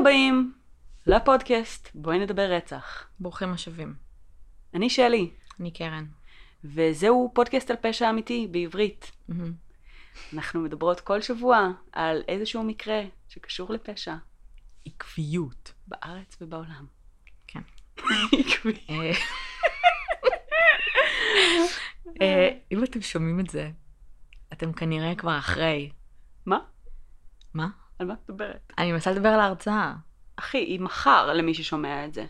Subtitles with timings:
[0.00, 0.52] הבאים
[1.06, 3.06] לפודקאסט בואי נדבר רצח.
[3.20, 3.94] ברוכים השבים.
[4.74, 5.30] אני שלי,
[5.60, 6.06] אני קרן.
[6.64, 9.12] וזהו פודקאסט על פשע אמיתי בעברית.
[9.28, 9.52] מהמם.
[10.32, 14.14] אנחנו מדברות כל שבוע על איזשהו מקרה שקשור לפשע
[14.86, 15.72] עקביות.
[15.86, 16.86] בארץ ובעולם.
[17.46, 17.62] כן.
[18.32, 18.86] עקבי.
[18.90, 19.12] אה,
[22.22, 23.70] אה, אם אתם שומעים את זה,
[24.52, 25.90] אתם כנראה כבר אחרי.
[26.46, 26.58] מה?
[27.54, 27.68] מה?
[28.00, 28.72] על מה את מדברת?
[28.78, 29.92] אני מנסה לדבר על ההרצאה.
[30.36, 32.24] אחי, היא מחר למי ששומע את זה.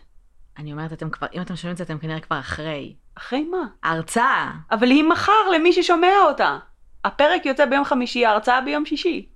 [0.57, 2.95] אני אומרת, אתם כבר, אם אתם שומעים את זה, אתם כנראה כבר אחרי.
[3.17, 3.67] אחרי מה?
[3.83, 4.51] ההרצאה!
[4.71, 6.57] אבל היא מחר למי ששומע אותה.
[7.05, 9.29] הפרק יוצא ביום חמישי, ההרצאה ביום שישי.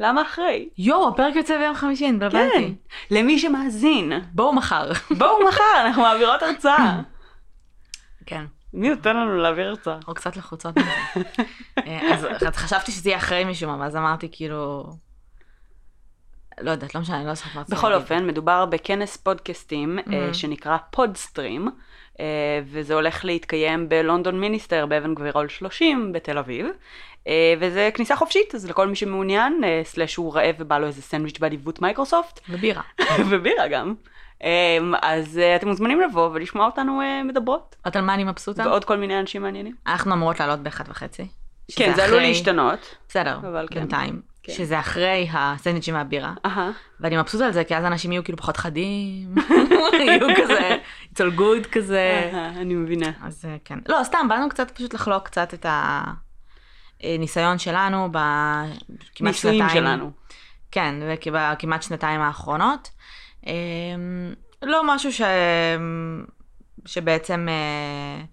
[0.00, 0.68] למה אחרי?
[0.78, 2.24] יואו, הפרק יוצא ביום חמישי, אני כן.
[2.24, 2.74] התבלבלתי.
[3.10, 4.12] למי שמאזין.
[4.32, 4.90] בואו מחר.
[5.18, 7.00] בואו מחר, אנחנו מעבירות הרצאה.
[8.26, 8.44] כן.
[8.74, 9.94] מי נותן לנו להעביר הרצאה?
[9.94, 10.90] אנחנו קצת לחוצות מזה.
[11.86, 14.84] אה, אז אז חשבתי שזה יהיה אחרי משום מה, ואז אמרתי כאילו...
[16.62, 18.02] לא יודעת, לא משנה, אני לא זוכרת מה רציתי בכל להגיד.
[18.02, 20.34] אופן, מדובר בכנס פודקאסטים מהמם.
[20.34, 21.68] שנקרא פודסטרים,
[22.20, 26.66] אה, וזה הולך להתקיים בלונדון מיניסטר באבן גבירול 30 בתל אביב,
[27.26, 31.38] אה, וזה כניסה חופשית, אז לכל מי שמעוניין, slash הוא רעב ובא לו איזה סנדוויץ'
[31.38, 32.82] באדיבות מייקרוסופט, ובירה.
[33.30, 33.94] ובירה גם.
[34.44, 38.62] אה, אז אתם מוזמנים לבוא ולשמוע אותנו מדברות, את על מה אני מבסוטה?
[38.66, 39.74] ועוד כל מיני אנשים מעניינים.
[39.86, 41.26] אנחנו אמורות לעלות באחת וחצי.
[41.76, 42.96] כן, זה עלול להשתנות.
[43.08, 43.80] בסדר, אבל כן.
[43.80, 44.29] בינתיים.
[44.50, 44.64] כן.
[44.64, 46.32] שזה אחרי הסנדוויצ'ים והבירה.
[46.46, 46.70] אהה.
[47.00, 49.34] ואני מבסוטה על זה, כי אז אנשים יהיו כאילו פחות חדים,
[50.06, 50.76] יהיו כזה,
[51.12, 52.30] it's all good כזה.
[52.56, 53.10] אני מבינה.
[53.22, 53.78] אז אה, כן.
[53.88, 55.66] לא, סתם, באנו קצת פשוט לחלוק קצת את
[57.02, 59.80] הניסיון שלנו בכמעט ניסויים שנתיים.
[59.80, 60.10] שלנו.
[60.70, 60.94] כן,
[61.32, 62.90] בכמעט שנתיים האחרונות.
[63.46, 63.52] אמ,
[64.62, 65.20] לא משהו ש...
[66.86, 68.24] שבעצם אה,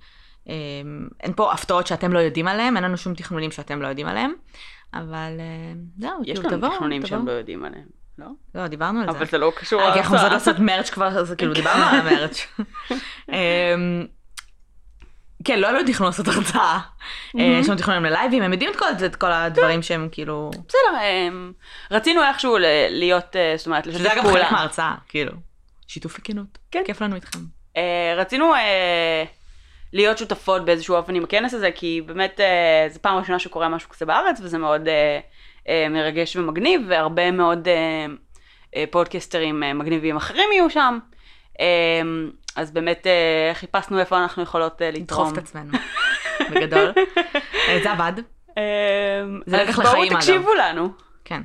[0.48, 4.08] אמ, אין פה הפתעות שאתם לא יודעים עליהם, אין לנו שום תכנונים שאתם לא יודעים
[4.08, 4.34] עליהם,
[5.00, 7.06] אבל אה, זהו, יש כאילו, לנו תבואו, תכנונים.
[7.06, 7.86] שהם לא יודעים עליהם,
[8.18, 8.26] לא?
[8.56, 9.18] לא, דיברנו על זה.
[9.18, 10.52] אבל זה לא קשור אה, כי אנחנו רוצות להרצאה.
[10.54, 12.48] לעשות מרץ' כבר, אז כאילו דיברנו על המרץ'.
[13.32, 14.06] אמ,
[15.44, 16.80] כן, לא היה לנו תכנון לעשות הרצאה.
[17.40, 20.52] אה, יש לנו תכנונים ללייבים, הם יודעים את כל- את כל הדברים שהם כאילו...
[20.68, 21.52] בסדר, אמ,
[21.92, 22.58] רצינו איכשהו
[22.90, 24.44] להיות, זאת אומרת, לשתף שזה אגב פעולה.
[24.44, 25.32] חלק מההרצאה, כאילו.
[25.88, 26.58] שיתוף וכנות.
[26.72, 26.82] כן.
[26.86, 27.40] כיף לנו איתכם.
[28.18, 28.54] רצינו
[29.94, 33.90] להיות שותפות באיזשהו אופן עם הכנס הזה, כי באמת אה, זו פעם ראשונה שקורה משהו
[33.90, 35.20] כזה בארץ, וזה מאוד אה,
[35.70, 38.06] אה, מרגש ומגניב, והרבה מאוד אה,
[38.76, 41.00] אה, פודקסטרים אה, מגניבים אחרים יהיו שם.
[41.60, 41.66] אה,
[42.56, 45.04] אז באמת אה, חיפשנו איפה אנחנו יכולות אה, לתרום.
[45.04, 45.78] לדחוף את עצמנו.
[46.52, 46.94] בגדול.
[47.68, 48.14] אה, זה עבד.
[48.58, 48.64] אה,
[49.46, 50.20] זה אז לקח בואו לחיים, אגב.
[50.20, 50.90] תקשיבו לנו.
[51.26, 51.42] כן.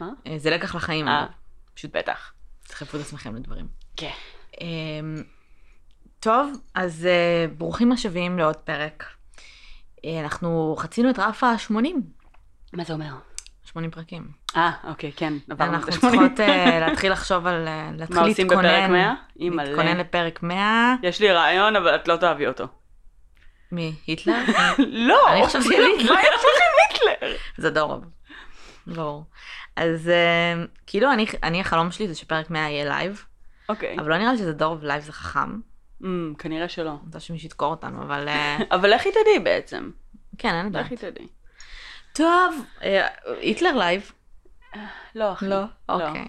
[0.00, 0.08] מה?
[0.26, 1.08] אה, זה לקח לחיים.
[1.08, 1.18] אה.
[1.22, 1.28] אגב.
[1.74, 2.32] פשוט בטח.
[2.66, 3.66] תדחפו את עצמכם לדברים.
[3.96, 4.10] כן.
[6.20, 9.04] טוב, אז אה, ברוכים השבים לעוד פרק.
[10.04, 11.74] אה, אנחנו חצינו את רף ה-80,
[12.72, 13.12] מה זה אומר?
[13.64, 14.28] 80 פרקים.
[14.56, 16.00] אה, אוקיי, כן, עברנו את אנחנו ה-80.
[16.00, 17.68] צריכות אה, להתחיל לחשוב על...
[17.68, 18.92] אה, להתחיל מה עושים בפרק להתכונן.
[18.92, 19.14] 100?
[19.40, 19.68] אימא'לה.
[19.70, 20.94] להתכונן לפרק 100.
[21.02, 22.64] יש לי רעיון, אבל את לא תאהבי אותו.
[23.72, 23.94] מי?
[24.06, 24.34] היטלר?
[24.78, 25.32] לא!
[25.32, 26.14] אני חשבתי על היטלר.
[26.14, 27.36] מה יש לך עם היטלר?
[27.62, 28.04] זה דורוב.
[28.86, 29.24] ברור.
[29.76, 33.24] אז אה, כאילו אני, אני החלום שלי זה שפרק 100 יהיה לייב,
[33.68, 33.96] אוקיי.
[33.98, 35.60] אבל לא נראה לי שזה דורוב לייב זה חכם.
[36.04, 36.90] אמ, כנראה שלא.
[36.90, 39.90] אני רוצה שמישהו ידקור אותנו, אבל אה, אבל איך היא תדעי בעצם?
[40.38, 40.82] כן, אין לדעת.
[40.82, 41.26] איך היא תדעי?
[42.12, 43.06] טוב, אה,
[43.40, 44.12] היטלר לייב.
[45.14, 45.46] לא, אחי.
[45.88, 46.28] אוקיי.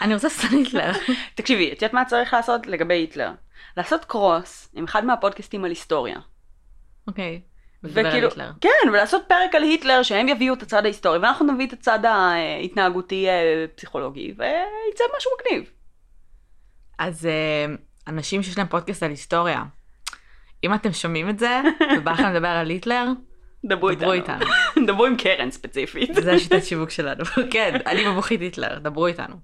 [0.00, 0.92] אני רוצה לעשות היטלר.
[1.34, 3.30] תקשיבי, את יודעת מה צריך לעשות לגבי היטלר?
[3.76, 6.18] לעשות קרוס עם אחד מהפודקאסטים על היסטוריה.
[7.08, 7.40] אוקיי.
[7.82, 8.28] וכאילו.
[8.60, 13.28] כן, ולעשות פרק על היטלר, שהם יביאו את הצד ההיסטורי, ואנחנו נביא את הצד ההתנהגותי
[13.28, 15.70] אה, פסיכולוגי, ויצא משהו מגניב.
[16.98, 17.28] אז
[18.06, 19.64] אנשים שיש להם פודקאסט על היסטוריה,
[20.64, 21.60] אם אתם שומעים את זה,
[21.96, 23.06] ובא לכם לדבר על היטלר,
[23.64, 24.12] דברו איתנו.
[24.12, 24.46] איתנו.
[24.86, 26.14] דברו עם קרן ספציפית.
[26.14, 27.24] זה השיטת שיווק שלנו.
[27.52, 29.36] כן, אני מבוכית היטלר, דברו איתנו.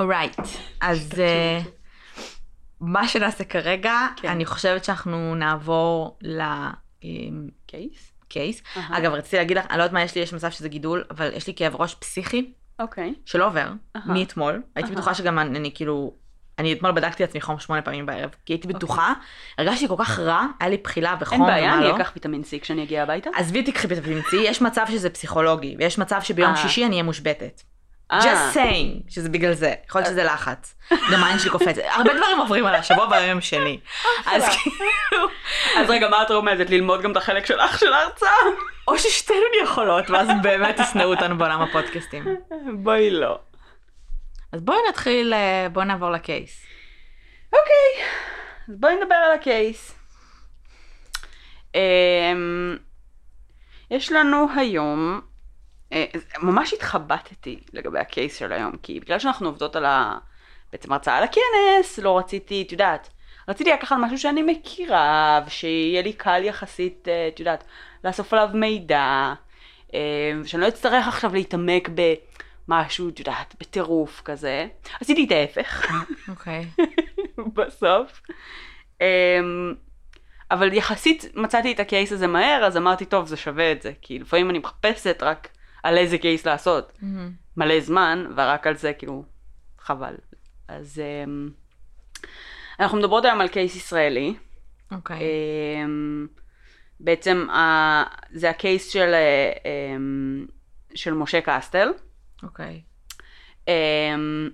[0.00, 0.36] אורייט,
[0.80, 1.60] אז אה,
[2.80, 4.28] מה שנעשה כרגע, כן.
[4.28, 8.12] אני חושבת שאנחנו נעבור לקייס.
[8.28, 8.62] קייס?
[8.90, 11.30] אגב, רציתי להגיד לך, אני לא יודעת מה יש לי, יש מצב שזה גידול, אבל
[11.34, 13.14] יש לי כאב ראש פסיכי אוקיי.
[13.24, 13.72] שלא עובר.
[14.06, 14.62] מאתמול.
[14.74, 14.92] הייתי.
[14.92, 16.14] בטוחה שגם אני כאילו,
[16.58, 19.12] אני אתמול בדקתי לעצמי חום שמונה פעמים בערב, כי הייתי בטוחה,
[19.58, 21.96] הרגשתי כל כך רע, היה לי בחילה וחום אין בעיה, ומה אני לא.
[21.96, 23.30] אקח ויטמין C כשאני אגיע הביתה.
[23.34, 26.56] עזבי תקחי ויטמין C, יש מצב שזה פסיכולוגי, ויש מצב שביום אה.
[26.56, 27.62] שישי אני אהיה מושבתת.
[28.12, 28.20] אה.
[28.20, 30.74] just saying, שזה בגלל זה, יכול להיות שזה לחץ.
[31.12, 33.78] גם העין שלי קופצת, הרבה דברים עוברים עליי, שבוע ביום שני.
[34.26, 35.26] אז כאילו,
[35.76, 36.70] אז רגע, מה את רומזת?
[36.70, 38.28] ללמוד גם את החלק שלך של ההרצאה?
[38.88, 42.24] או ששתינו יכולות, ואז באמת ישנאו אותנו בעולם הפודקאסטים.
[42.74, 43.38] בואי לא.
[44.54, 46.66] אז בואי נתחיל, אה, בואי נעבור לקייס.
[47.52, 48.04] אוקיי,
[48.68, 49.94] אז בואי נדבר על הקייס.
[51.74, 52.76] אמ,
[53.90, 55.20] יש לנו היום
[55.92, 56.04] אה,
[56.42, 60.18] ממש התחבטתי לגבי הקייס של היום, כי בגלל שאנחנו עובדות על ה...
[60.72, 63.08] בעצם הרצאה על הכנס, לא רציתי, את יודעת,
[63.48, 67.64] רציתי לקחת משהו שאני מכירה, ושיהיה לי קל יחסית, אה, את יודעת,
[68.04, 69.34] לאסוף עליו מידע,
[70.40, 71.88] ושאני לא אצטרך עכשיו להתעמק
[72.68, 74.66] במשהו, את יודעת, בטירוף כזה.
[75.00, 75.92] עשיתי את ההפך,
[76.28, 76.66] אוקיי.
[77.56, 78.22] בסוף.
[79.00, 79.74] אמ,
[80.50, 83.92] אבל יחסית מצאתי את הקייס הזה מהר, אז אמרתי, טוב, זה שווה את זה.
[84.02, 85.48] כי לפעמים אני מחפשת רק
[85.82, 86.92] על איזה קייס לעשות.
[87.56, 89.24] מלא זמן, ורק על זה, כאילו,
[89.78, 90.14] חבל.
[90.68, 91.48] אז אמ,
[92.80, 94.34] אנחנו מדברות היום על קייס ישראלי.
[94.92, 95.18] אוקיי.
[95.84, 96.26] אמ,
[97.00, 99.52] בעצם ה- זה הקייס של, אה,
[99.96, 100.46] אמ,
[100.94, 101.88] של משה קסטל.
[102.42, 102.80] אוקיי.
[103.68, 104.50] אמ,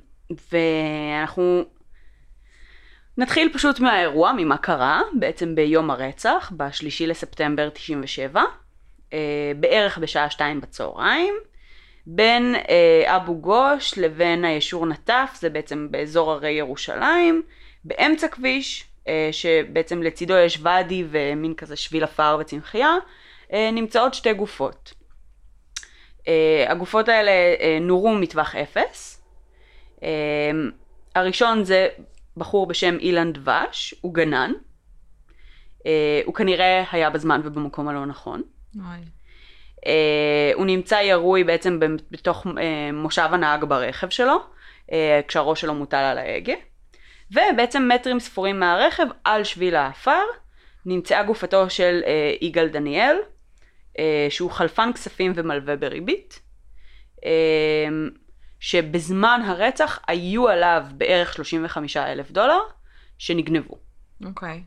[0.53, 1.65] ואנחנו
[3.19, 8.43] נתחיל פשוט מהאירוע, ממה קרה, בעצם ביום הרצח, בשלישי לספטמבר 97,
[9.13, 11.35] אה, בערך בשעה שתיים בצהריים,
[12.07, 17.43] בין אה, אבו גוש לבין הישור נטף, זה בעצם באזור הרי ירושלים,
[17.85, 22.97] באמצע כביש, אה, שבעצם לצידו יש ואדי ומין כזה שביל עפר וצמחייה,
[23.73, 25.00] נמצאות שתי גופות.
[26.29, 29.23] אה, הגופות האלה אה, נורו מטווח אפס.
[30.03, 30.51] אה,
[31.15, 31.89] הראשון זה
[32.37, 34.53] בחור בשם אילן דבש, הוא גנן.
[36.25, 38.43] הוא כנראה היה בזמן ובמקום הלא נכון.
[39.87, 41.81] אה, הוא נמצא ירוי בעצם
[42.11, 44.37] בתוך אה, מושב הנהג ברכב שלו,
[44.93, 46.55] אה, כשהראש שלו מוטל על ההגה.
[47.31, 50.23] ובעצם מטרים ספורים מהרכב, על שביל העפר,
[50.87, 53.17] נמצאה גופתו של אה, יגאל דניאל,
[54.31, 56.41] שהוא חלפן כספים ומלווה בריבית,
[57.25, 57.31] אה,
[58.61, 62.61] שבזמן הרצח היו עליו בערך 35 אלף דולר
[63.19, 63.79] שנגנבו.
[64.25, 64.63] אוקיי.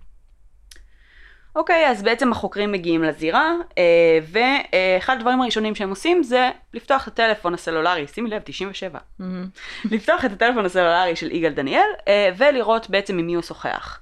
[1.55, 7.13] אוקיי, אז בעצם החוקרים מגיעים לזירה, אה, ואחד הדברים הראשונים שהם עושים זה לפתוח את
[7.13, 8.99] הטלפון הסלולרי, שימי לב, 97.
[9.19, 9.47] מהמם.
[9.91, 13.99] לפתוח את הטלפון הסלולרי של יגאל דניאל, אה, ולראות בעצם עם מי הוא שוחח.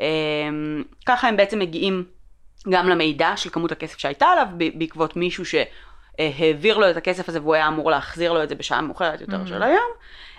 [0.00, 0.04] אה,
[1.06, 2.04] ככה הם בעצם מגיעים
[2.68, 7.54] גם למידע של כמות הכסף שהייתה עליו, בעקבות מישהו שהעביר לו את הכסף הזה והוא
[7.54, 9.90] היה אמור להחזיר לו את זה בשעה מאוחרת יותר של היום.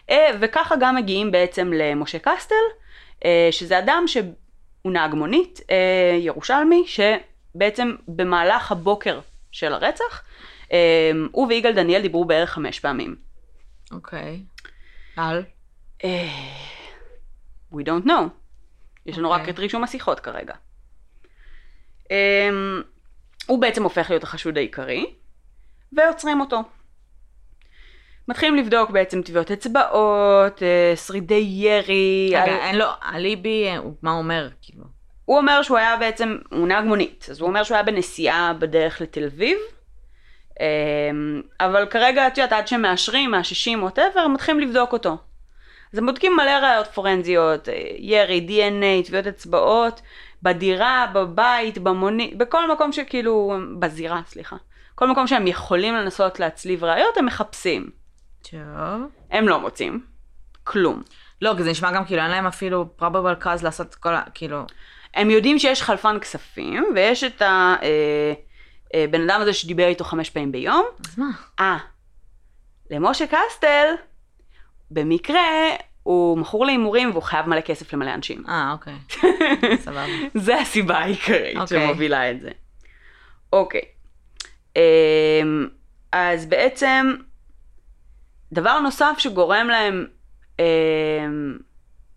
[0.10, 2.56] אה, וככה גם מגיעים בעצם למשה קסטל,
[3.26, 9.20] אה, שזה אדם שהוא נהג מונית אה, ירושלמי, שבעצם במהלך הבוקר
[9.52, 10.24] של הרצח,
[11.32, 13.16] הוא ויגאל דניאל דיברו בערך חמש פעמים.
[13.92, 14.44] אוקיי.
[15.18, 15.44] על?
[16.04, 16.28] אה,
[17.74, 18.30] We don't know.
[19.06, 19.54] יש לנו רק אוקיי.
[19.54, 20.54] את רישום השיחות כרגע.
[22.12, 22.82] אמ,
[23.48, 25.06] הוא בעצם הופך להיות החשוד העיקרי,
[25.94, 26.60] ועוצרים אותו.
[28.28, 32.32] מתחילים לבדוק בעצם טביעות אצבעות, אה, שרידי ירי.
[32.36, 33.68] על- רגע, אין לו אליבי,
[34.02, 34.50] מה הוא אומר?
[34.62, 34.84] כאילו.
[35.26, 39.02] הוא אומר שהוא היה בעצם, הוא נהג מונית, אז הוא אומר שהוא היה בנסיעה בדרך
[39.02, 39.58] לתל אביב,
[40.60, 40.66] אמ,
[41.60, 45.18] אבל כרגע, את יודעת, עד שמאשרים, מאששים, ווטאבר, מתחילים לבדוק אותו.
[45.94, 50.02] אז הם בודקים מלא ראיות פורנזיות, אה, ירי, DNA, טביעות אצבעות,
[50.46, 54.56] בדירה, בבית, במונית, בכל מקום שכאילו, בזירה, סליחה.
[54.96, 57.90] כל מקום שהם יכולים לנסות להצליב ראיות, הם מחפשים.
[58.52, 59.02] טוב.
[59.32, 60.06] הם לא מוצאים.
[60.64, 61.02] כלום.
[61.42, 64.22] לא, כי זה נשמע גם כאילו אין להם אפילו probable cause לעשות את כל ה...
[64.34, 64.66] כאילו...
[65.14, 67.86] הם יודעים שיש חלפן כספים, ויש את הבן
[68.96, 70.86] אה, בן אדם הזה שדיבר איתו חמש פעמים ביום.
[71.08, 71.30] אז מה?
[71.60, 71.78] אה,
[72.92, 73.94] למשה קסטל,
[74.92, 75.42] במקרה,
[76.06, 78.44] הוא מכור להימורים והוא חייב מלא כסף למלא אנשים.
[78.48, 78.94] אה, אוקיי.
[79.86, 80.06] סבבה.
[80.34, 81.86] זה הסיבה העיקרית אוקיי.
[81.86, 82.50] שמובילה את זה.
[83.54, 83.82] אוקיי.
[84.76, 85.68] אמ,
[86.12, 87.16] אז בעצם,
[88.54, 90.08] דבר נוסף שגורם להם,
[90.60, 91.58] אמ,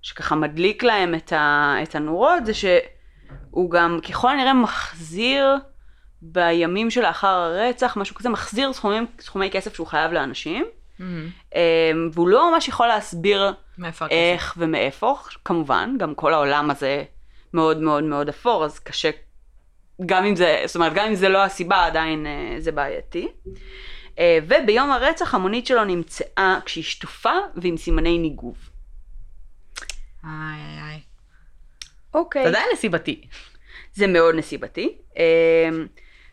[0.03, 5.57] שככה מדליק להם את, ה, את הנורות, זה שהוא גם ככל הנראה מחזיר
[6.23, 10.65] בימים שלאחר הרצח, משהו כזה, מחזיר סכומים, סכומי כסף שהוא חייב לאנשים,
[10.99, 11.29] מהמם.
[11.55, 13.53] אמ, והוא לא ממש יכול להסביר?
[14.11, 15.15] איך ומאיפה,
[15.45, 17.05] כמובן, גם כל העולם הזה
[17.55, 19.11] מאוד מאוד מאוד אפור, אז קשה,
[20.07, 23.29] גם אם זה, זאת אומרת, גם אם זה לא הסיבה, עדיין אה, זה בעייתי.
[24.19, 28.57] אה, וביום הרצח המונית שלו נמצאה כשהיא שטופה ועם סימני ניגוב.
[30.25, 31.01] איי איי איי.
[32.15, 32.43] אוקיי.
[32.43, 33.21] זה עדיין נסיבתי.
[33.95, 34.97] זה מאוד נסיבתי.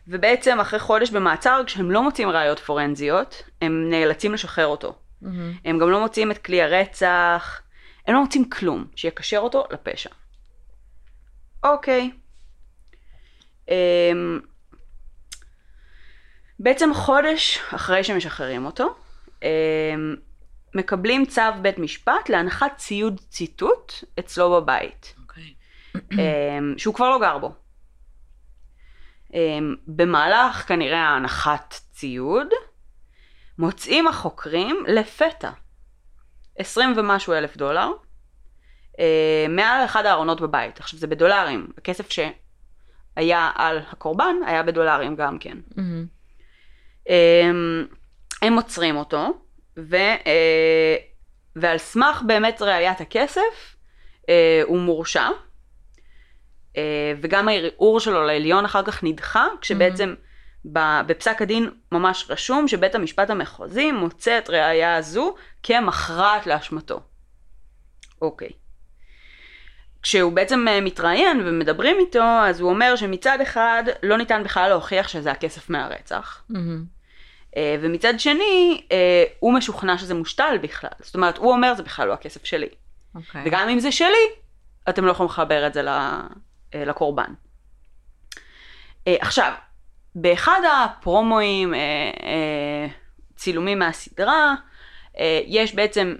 [0.08, 4.94] ובעצם אחרי חודש במעצר, כשהם לא מוצאים ראיות פורנזיות, הם נאלצים לשחרר אותו.
[5.22, 5.52] מהמם.
[5.64, 7.62] הם גם לא מוצאים את כלי הרצח,
[8.06, 10.10] הם לא מוצאים כלום שיקשר אותו לפשע.
[11.64, 12.10] אוקיי.
[13.68, 14.40] אמ,
[16.58, 18.94] בעצם חודש אחרי שמשחררים אותו,
[19.42, 19.48] אמ,
[20.74, 25.54] מקבלים צו בית משפט להנחת ציוד ציטוט אצלו בבית, אוקיי.
[26.12, 27.54] אמ, שהוא כבר לא גר בו.
[29.34, 32.48] אמ, במהלך כנראה הנחת ציוד,
[33.58, 35.50] מוצאים החוקרים לפתע
[36.58, 37.88] 20 ומשהו אלף דולר
[38.98, 40.80] אה, מעל אחד הארונות בבית.
[40.80, 45.58] עכשיו זה בדולרים, הכסף שהיה על הקורבן היה בדולרים גם כן.
[45.76, 46.06] מהמם.
[47.08, 47.50] אה,
[48.42, 49.40] הם עוצרים אותו,
[49.76, 50.96] ו, אה,
[51.56, 53.76] ועל סמך באמת ראיית הכסף,
[54.28, 55.28] אה, הוא מורשע,
[57.20, 60.14] וגם הערעור שלו לעליון אחר כך נדחה, כשבעצם
[60.72, 67.00] ב- בפסק הדין ממש רשום שבית המשפט המחוזי מוצא את ראייה הזו כמכרעת לאשמתו.
[68.22, 68.48] אוקיי.
[70.02, 75.08] כשהוא בעצם אה, מתראיין ומדברים איתו, אז הוא אומר שמצד אחד לא ניתן בכלל להוכיח
[75.08, 76.42] שזה הכסף מהרצח.
[77.56, 80.90] אה, ומצד שני, אה, הוא משוכנע שזה מושתל בכלל.
[81.00, 82.68] זאת אומרת, הוא אומר זה בכלל לא הכסף שלי.
[83.14, 83.42] אוקיי.
[83.46, 84.26] וגם אם זה שלי,
[84.88, 86.20] אתם לא יכולים לחבר את זה ל- אה,
[86.86, 87.32] לקורבן.
[89.06, 89.52] אה, עכשיו,
[90.14, 91.80] באחד הפרומואים, אה,
[92.22, 92.86] אה,
[93.36, 94.54] צילומים מהסדרה,
[95.18, 96.14] אה, יש בעצם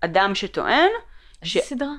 [0.00, 0.90] אדם שטוען,
[1.42, 1.56] ש...
[1.56, 1.94] איזה סדרה?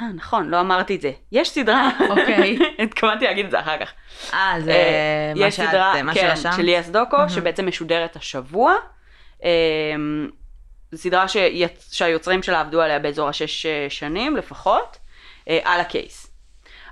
[0.00, 1.12] אה, נכון, לא אמרתי את זה.
[1.32, 1.90] יש סדרה.
[2.10, 2.58] אוקיי.
[2.84, 3.92] התכוונתי להגיד את זה אחר כך.
[4.34, 6.34] אה, זה אה, מה יש שאת, סדרה, מה כן?
[6.56, 7.28] של ליאס דוקו, מהמם.
[7.28, 8.74] שבעצם משודרת השבוע.
[9.44, 9.50] אה,
[10.92, 11.92] זו סדרה שיצ...
[11.92, 14.98] שהיוצרים שלה עבדו עליה באזור השש אה, שנים לפחות,
[15.48, 16.31] אה, על הקייס.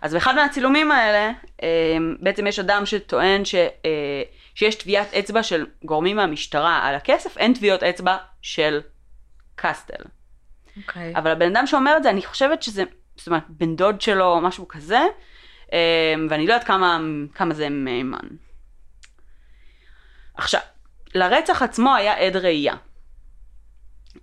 [0.03, 4.23] אז באחד מהצילומים האלה, אה, בעצם יש אדם שטוען ש, אה,
[4.55, 8.81] שיש טביעת אצבע של גורמים מהמשטרה על הכסף, אין טביעות אצבע של
[9.57, 10.05] קסטל.
[10.77, 11.13] אוקיי.
[11.17, 12.85] אבל הבן אדם שאומר את זה, אני חושבת שזה,
[13.17, 15.01] זאת אומרת, בן דוד שלו או משהו כזה,
[15.73, 17.01] אה, ואני לא יודעת כמה,
[17.35, 18.29] כמה זה מהימן.
[20.35, 20.61] עכשיו,
[21.15, 22.75] לרצח עצמו היה עד ראייה.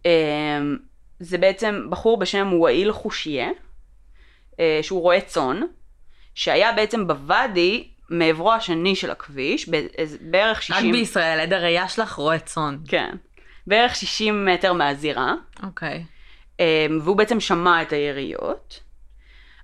[0.05, 0.59] אה,
[1.19, 3.51] זה בעצם בחור בשם וואיל חושיה, אה,
[4.81, 5.61] שהוא רועה צאן,
[6.35, 9.69] שהיה בעצם בוואדי מעברו השני של הכביש,
[10.21, 10.91] בערך רק 60...
[10.91, 12.77] בישראל, עד הראייה שלך רואה צאן.
[12.87, 13.15] כן.
[13.67, 15.33] בערך 60 מטר מהזירה.
[15.63, 16.05] אוקיי.
[16.59, 16.65] אמ,
[17.03, 18.79] והוא בעצם שמע את היריות.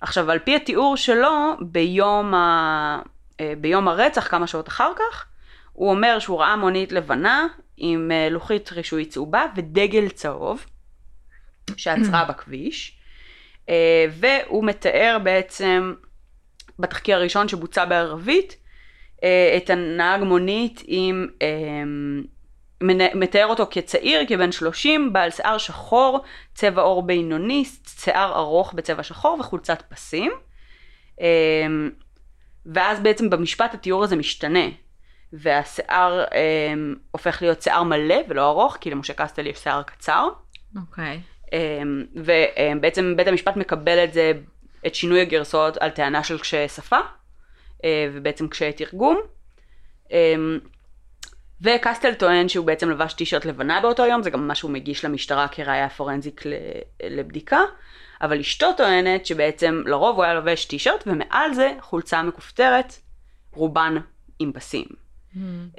[0.01, 3.01] עכשיו, על פי התיאור שלו, ביום, ה...
[3.39, 5.25] אה, ביום הרצח, כמה שעות אחר כך,
[5.73, 7.47] הוא אומר שהוא ראה מונית לבנה
[7.77, 10.65] עם אה, לוחית רישוי צהובה ודגל צהוב
[11.77, 13.02] שעצרה בכביש, אה,
[14.11, 15.93] והוא מתאר בעצם
[16.79, 18.57] בתחקיר הראשון שבוצע בערבית
[19.23, 21.27] אה, את הנהג מונית עם
[22.83, 26.23] מנ- מתאר אותו כצעיר, כבן 30, בעל שיער שחור,
[26.55, 30.31] צבע עור בינוני, שיער ארוך בצבע שחור וחולצת פסים.
[32.65, 34.65] ואז בעצם במשפט התיאור הזה משתנה,
[35.33, 40.27] והשיער אמ, הופך להיות שיער מלא ולא ארוך, כי למשה קסטל יש שיער קצר.
[40.81, 41.13] אוקיי.
[41.15, 41.21] אמ,
[42.15, 44.31] ובעצם בית המשפט מקבל את זה,
[44.85, 46.99] את שינוי הגרסאות על טענה של קשיי שפה,
[47.85, 49.21] אה, ובעצם קשיי תרגום.
[50.11, 50.59] אמ,
[51.61, 55.47] וקסטל טוען שהוא בעצם לבש טישרט לבנה באותו יום, זה גם מה שהוא מגיש למשטרה
[55.47, 56.41] כראיה פורנזיק
[57.03, 57.59] לבדיקה,
[58.21, 62.93] אבל אשתו טוענת שבעצם לרוב הוא היה לובש טישרט, ומעל זה חולצה מכופתרת,
[63.51, 63.95] רובן
[64.39, 64.85] עם פסים.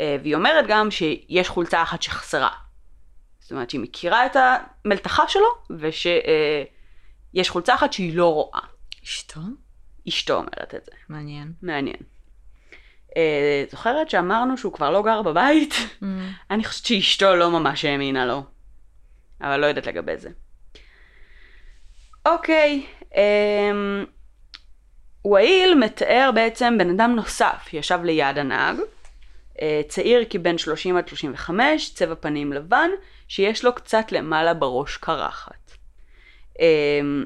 [0.00, 2.50] אה, והיא אומרת גם שיש חולצה אחת שחסרה.
[3.44, 5.46] זאת אומרת שהיא מכירה את המלתחה שלו,
[5.78, 8.60] ושיש חולצה אחת שהיא לא רואה.
[9.04, 9.40] אשתו?
[10.08, 10.92] אשתו אומרת את זה.
[11.08, 11.52] מעניין.
[11.62, 11.96] מעניין.
[13.16, 15.74] אה, זוכרת שאמרנו שהוא כבר לא גר בבית?
[16.50, 18.44] אני חושבת שאשתו לא ממש האמינה לו.
[19.40, 20.30] אבל לא יודעת לגבי זה.
[22.26, 24.04] אוקיי, אמ...
[25.24, 28.76] וואיל מתאר בעצם בן אדם נוסף, ישב ליד הנהג,
[29.62, 32.90] אה, צעיר כבן 30 עד 35, צבע פנים לבן,
[33.28, 35.70] שיש לו קצת למעלה בראש קרחת.
[36.60, 37.24] אמ...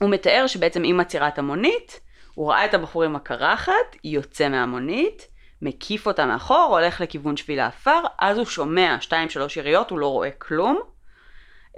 [0.00, 2.00] הוא מתאר שבעצם עם עצירת המונית,
[2.34, 5.26] הוא ראה את הבחור עם הקרחת, יוצא מהמונית,
[5.62, 9.12] מקיף אותה מאחור, הולך לכיוון שביל האפר, אז הוא שומע 2-3
[9.56, 10.80] יריות, הוא לא רואה כלום.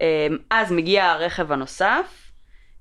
[0.00, 2.33] אמ, אז מגיע הרכב הנוסף,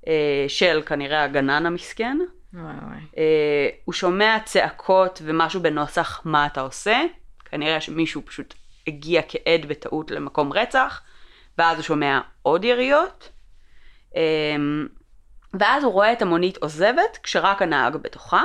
[0.06, 2.18] אה, של כנראה הגנן המסכן.
[2.54, 3.00] וואי וואי.
[3.18, 7.02] אה, הוא שומע צעקות ומשהו בנוסח מה אתה עושה,
[7.44, 8.54] כנראה שמישהו פשוט
[8.86, 11.02] הגיע כעד בטעות למקום רצח,
[11.58, 13.28] ואז הוא שומע עוד יריות,
[14.16, 14.86] אמ,
[15.54, 18.42] ואז הוא רואה את המונית עוזבת כשרק הנהג בתוכה,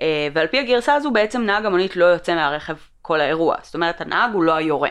[0.00, 4.00] אה, ועל פי הגרסה הזו בעצם נהג המונית לא יוצא מהרכב כל האירוע, זאת אומרת
[4.00, 4.90] הנהג הוא לא היורה.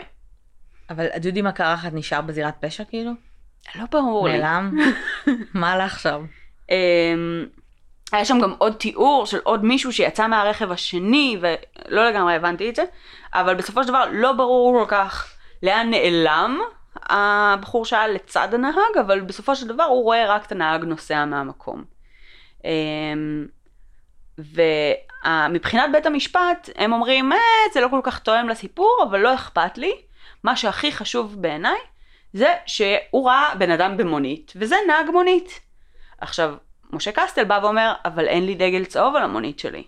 [0.90, 3.12] אבל הדודי עם הקרחת נשאר בזירת פשע כאילו?
[3.76, 4.38] לא ברור לי.
[4.38, 4.78] נעלם?
[5.54, 6.22] מה לה עכשיו?
[8.12, 12.76] היה שם גם עוד תיאור של עוד מישהו שיצא מהרכב השני, ולא לגמרי הבנתי את
[12.76, 12.84] זה,
[13.34, 16.60] אבל בסופו של דבר לא ברור כל כך לאן נעלם
[17.10, 21.84] הבחור שהיה לצד הנהג, אבל בסופו של דבר הוא רואה רק את הנהג נוסע מהמקום.
[22.66, 23.48] אמ,
[24.38, 27.38] ומבחינת בית המשפט, הם אומרים, אה,
[27.74, 29.94] זה לא כל כך תואם לסיפור, אבל לא אכפת לי.
[30.44, 31.80] מה שהכי חשוב בעיניי,
[32.34, 35.60] זה שהוא ראה בן אדם במונית, וזה נהג מונית.
[36.22, 36.56] עכשיו,
[36.92, 39.84] משה קסטל בא ואומר, אבל אין לי דגל צהוב על המונית שלי.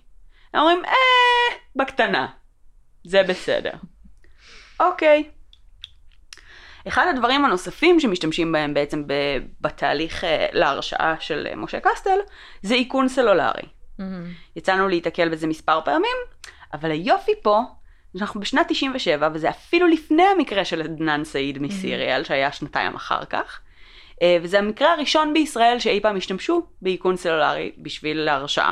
[0.54, 2.28] הם אומרים, אה, בקטנה.
[3.04, 3.72] זה בסדר.
[4.80, 5.24] אוקיי.
[6.88, 9.04] אחד הדברים הנוספים שמשתמשים בהם בעצם
[9.62, 12.20] בתהליך אה, להרשעה של אה, משה קסטל,
[12.62, 13.62] זה איכון סלולרי.
[13.62, 14.04] Mm-hmm.
[14.56, 16.18] יצאנו להיתקל בזה מספר פעמים,
[16.74, 17.62] אבל היופי פה,
[18.18, 22.28] שאנחנו בשנת 97, וזה אפילו לפני המקרה של עדנאן סעיד מסיריאל, mm-hmm.
[22.28, 23.60] שהיה שנתיים אחר כך,
[24.42, 28.72] וזה המקרה הראשון בישראל שאי פעם השתמשו באיכון סלולרי בשביל להרשעה.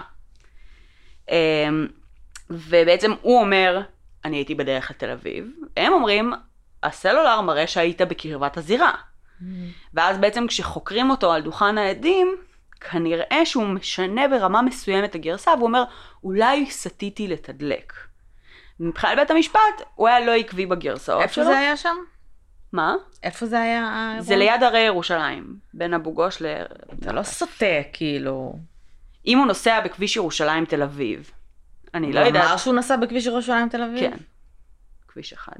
[2.49, 3.81] ובעצם הוא אומר,
[4.25, 5.45] אני הייתי בדרך לתל אביב,
[5.77, 6.33] הם אומרים,
[6.83, 8.91] הסלולר מראה שהיית בקרבת הזירה.
[8.91, 9.43] Mm.
[9.93, 12.35] ואז בעצם כשחוקרים אותו על דוכן העדים,
[12.91, 15.83] כנראה שהוא משנה ברמה מסוימת את הגרסה, והוא אומר,
[16.23, 17.93] אולי סטיתי לתדלק.
[18.79, 21.43] מבחינת בית המשפט, הוא היה לא עקבי בגרסאות איפה שלו.
[21.43, 21.95] איפה זה היה שם?
[22.73, 22.95] מה?
[23.23, 24.15] איפה זה היה?
[24.19, 26.45] זה ליד הרי ירושלים, בין אבו גוש ל...
[27.01, 28.55] זה לא סוטה, כאילו.
[29.27, 31.31] אם הוא נוסע בכביש ירושלים תל אביב,
[31.93, 32.43] אני לא יודעת.
[32.43, 33.99] הוא אמר שהוא נסע בכביש ירושלים תל אביב?
[33.99, 34.17] כן,
[35.07, 35.57] כביש אחד.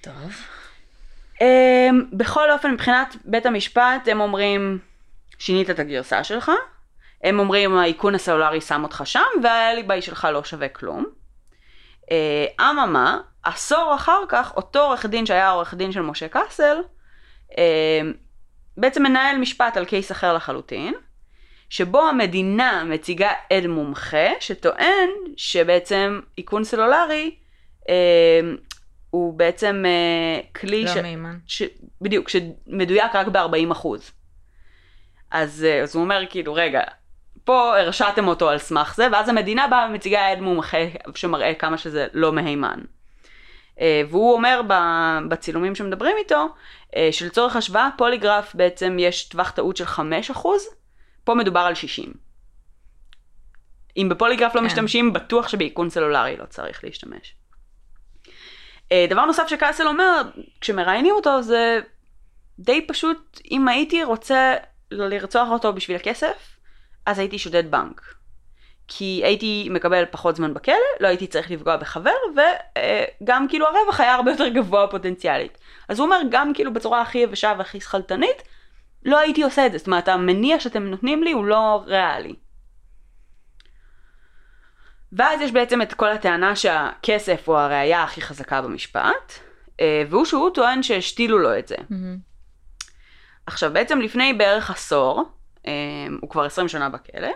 [0.00, 0.32] טוב.
[1.38, 1.42] Um,
[2.12, 4.78] בכל אופן, מבחינת בית המשפט, הם אומרים,
[5.38, 6.52] שינית את הגרסה שלך,
[7.24, 11.06] הם אומרים, האיכון הסלולרי שם אותך שם, והאליבי שלך לא שווה כלום.
[12.10, 16.78] אה, אממה, עשור אחר כך, אותו עורך דין שהיה עורך דין של משה קאסל,
[17.50, 17.54] uh,
[18.76, 20.94] בעצם מנהל משפט על קייס אחר לחלוטין,
[21.70, 27.34] שבו המדינה מציגה עד מומחה שטוען שבעצם איכון סלולרי
[27.82, 27.86] uh,
[29.10, 30.96] הוא בעצם uh, כלי לא ש...
[30.96, 31.38] מימן.
[31.46, 31.62] ש...
[32.00, 34.12] בדיוק, שמדויק רק ב-40 אחוז.
[35.30, 36.82] אז, uh, אז הוא אומר כאילו, רגע,
[37.48, 40.78] פה הרשעתם אותו על סמך זה, ואז המדינה באה ומציגה עד מומחה
[41.14, 42.80] שמראה כמה שזה לא מהימן.
[43.76, 43.80] Uh,
[44.10, 44.60] והוא אומר
[45.28, 46.48] בצילומים שמדברים איתו,
[46.86, 50.68] uh, שלצורך השוואה, פוליגרף בעצם יש טווח טעות של 5 אחוז,
[51.24, 52.12] פה מדובר על 60.
[53.96, 54.66] אם בפוליגרף לא כן.
[54.66, 57.34] משתמשים, בטוח שבאיכון סלולרי לא צריך להשתמש.
[58.92, 60.22] אה, דבר נוסף שקאסל אומר,
[60.60, 61.80] כשמראיינים אותו, זה
[62.58, 64.54] די פשוט, אם הייתי רוצה
[64.90, 66.57] לרצוח אותו בשביל הכסף,
[67.08, 68.14] אז הייתי שודד בנק.
[68.88, 72.10] כי הייתי מקבל פחות זמן בכלא, לא הייתי צריך לפגוע בחבר,
[73.22, 75.58] וגם כאילו הרווח היה הרבה יותר גבוה פוטנציאלית.
[75.88, 78.42] אז הוא אומר, גם כאילו בצורה הכי יבשה והכי שכלתנית,
[79.04, 79.78] לא הייתי עושה את זה.
[79.78, 82.34] זאת אומרת, המניע שאתם נותנים לי הוא לא ריאלי.
[85.12, 89.32] ואז יש בעצם את כל הטענה שהכסף הוא הראייה הכי חזקה במשפט,
[90.08, 91.76] והוא שהוא טוען שהשתילו לו את זה.
[91.76, 92.18] Mm-hmm.
[93.46, 95.24] עכשיו, בעצם לפני בערך עשור,
[96.20, 97.28] הוא כבר 20 שנה בכלא,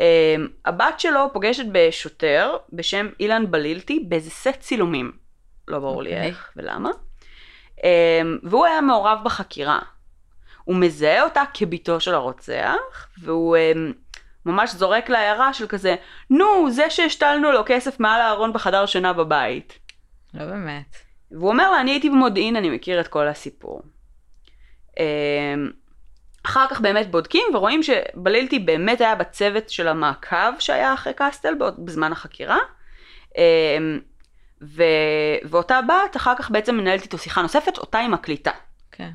[0.00, 5.12] אה, הבת שלו פוגשת בשוטר בשם אילן בלילטי באיזה סט צילומים.
[5.68, 6.04] לא ברור okay.
[6.04, 6.26] לי אוקיי.
[6.26, 6.90] איך ולמה.
[8.42, 9.78] והוא היה מעורב בחקירה.
[10.64, 13.56] הוא מזהה אותה כביתו של הרוצח, והוא
[14.46, 15.96] ממש זורק לה הערה של כזה,
[16.30, 19.78] נו, זה שהשתלנו לו כסף מעל הארון בחדר שינה בבית.
[20.34, 20.96] לא באמת.
[21.30, 23.82] והוא אומר לה, אני הייתי במודיעין, אני מכיר את כל הסיפור.
[26.48, 32.12] אחר כך באמת בודקים ורואים שבלילטי באמת היה בצוות של המעקב שהיה אחרי קסטל בזמן
[32.12, 32.58] החקירה.
[33.36, 34.00] אמ,
[34.62, 34.82] ו...
[35.44, 38.50] ואותה בת אחר כך בעצם מנהלת איתו שיחה נוספת, אותה היא מקליטה.
[38.92, 39.10] כן.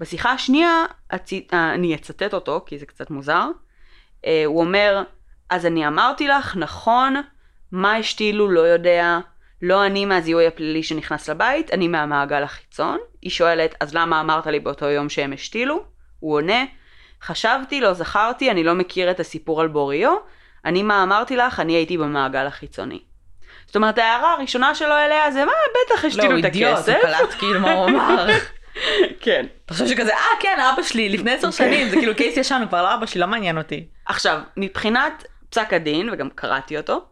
[0.00, 1.32] בשיחה השנייה, הצ...
[1.52, 3.46] אני אצטט אותו כי זה קצת מוזר.
[4.24, 5.02] אה, הוא אומר,
[5.50, 7.16] אז אני אמרתי לך, נכון,
[7.72, 9.18] מה השתילו, לא יודע,
[9.62, 12.98] לא אני מהזיהוי הפלילי שנכנס לבית, אני מהמעגל החיצון.
[13.22, 15.97] היא שואלת, אז למה אמרת לי באותו יום שהם השתילו?
[16.20, 16.64] הוא עונה,
[17.22, 20.16] חשבתי, לא זכרתי, אני לא מכיר את הסיפור על בוריו,
[20.64, 23.00] אני מה אמרתי לך, אני הייתי במעגל החיצוני.
[23.66, 25.52] זאת אומרת, ההערה הראשונה שלו אליה זה, מה,
[25.86, 26.60] בטח השתילו לא, את הכסף.
[26.60, 28.26] לא, הוא אידיוט, הוא קלט כאילו מה הוא אמר.
[29.20, 29.46] כן.
[29.64, 32.68] אתה חושב שכזה, אה כן, אבא שלי, לפני עשר שנים, זה כאילו קייס ישן, הוא
[32.68, 33.88] כבר לא אבא שלי, לא מעניין אותי.
[34.06, 37.04] עכשיו, מבחינת פסק הדין, וגם קראתי אותו,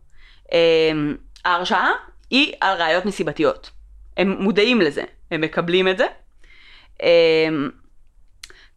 [0.52, 1.90] אמ, ההרשעה
[2.30, 3.70] היא על ראיות נסיבתיות.
[4.16, 6.06] הם מודעים לזה, הם מקבלים את זה.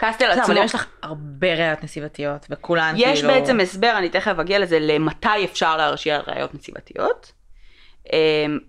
[0.04, 0.46] אמ, קסטל עצמו...
[0.46, 3.12] אבל יש לך הרבה ראיות נסיבתיות, וכולן כאילו...
[3.12, 7.32] יש בעצם הסבר, אני תכף אגיע לזה, למתי אפשר להרשיע על ראיות נסיבתיות.
[8.14, 8.60] אמ,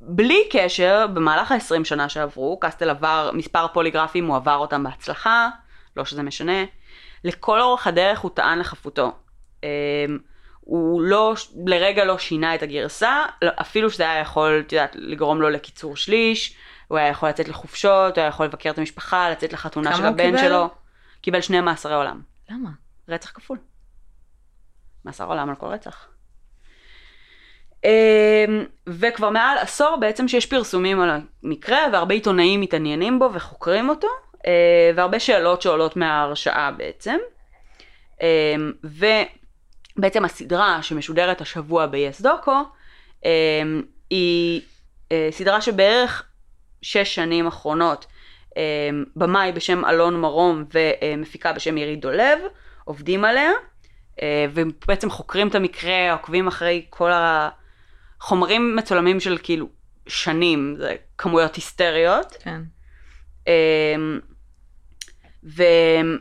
[0.00, 5.48] בלי קשר, במהלך ה-20 שנה שעברו, קסטל עבר מספר פוליגרפים, הוא עבר אותם בהצלחה,
[5.96, 6.64] לא שזה משנה.
[7.24, 9.12] לכל אורך הדרך הוא טען לחפותו.
[9.62, 9.68] אמ,
[10.60, 11.34] הוא לא,
[11.66, 15.96] לרגע לא שינה את הגרסה, לא, אפילו שזה היה יכול, את יודעת, לגרום לו לקיצור
[15.96, 16.56] שליש,
[16.94, 20.26] הוא היה יכול לצאת לחופשות, הוא היה יכול לבקר את המשפחה, לצאת לחתונה של הבן
[20.26, 20.38] קיבל?
[20.38, 20.68] שלו.
[21.20, 22.20] קיבל שני מאסרי עולם.
[22.50, 22.70] למה?
[23.08, 23.58] רצח כפול.
[25.04, 26.08] מאסר עולם על כל רצח.
[27.84, 27.90] אמ,
[28.86, 31.10] וכבר מעל עשור בעצם שיש פרסומים על
[31.42, 34.08] המקרה, והרבה עיתונאים מתעניינים בו וחוקרים אותו,
[34.46, 37.16] אה, והרבה שאלות שעולות מההרשעה בעצם.
[38.22, 38.72] אמ,
[39.96, 42.62] ובעצם הסדרה שמשודרת השבוע ב-yes דוקו,
[43.24, 44.60] אמ, היא
[45.12, 46.22] אה, סדרה שבערך
[46.84, 48.06] שש שנים אחרונות,
[49.16, 52.38] במאי בשם אלון מרום ומפיקה בשם ירית דולב,
[52.84, 53.50] עובדים עליה,
[54.22, 57.48] אה, ובעצם חוקרים את המקרה, עוקבים אחרי כל ה...
[58.20, 59.68] חומרים מצולמים של כאילו
[60.06, 62.36] שנים, זה כמויות היסטריות.
[62.40, 62.60] כן.
[63.46, 64.20] אמ,
[65.44, 65.62] ו...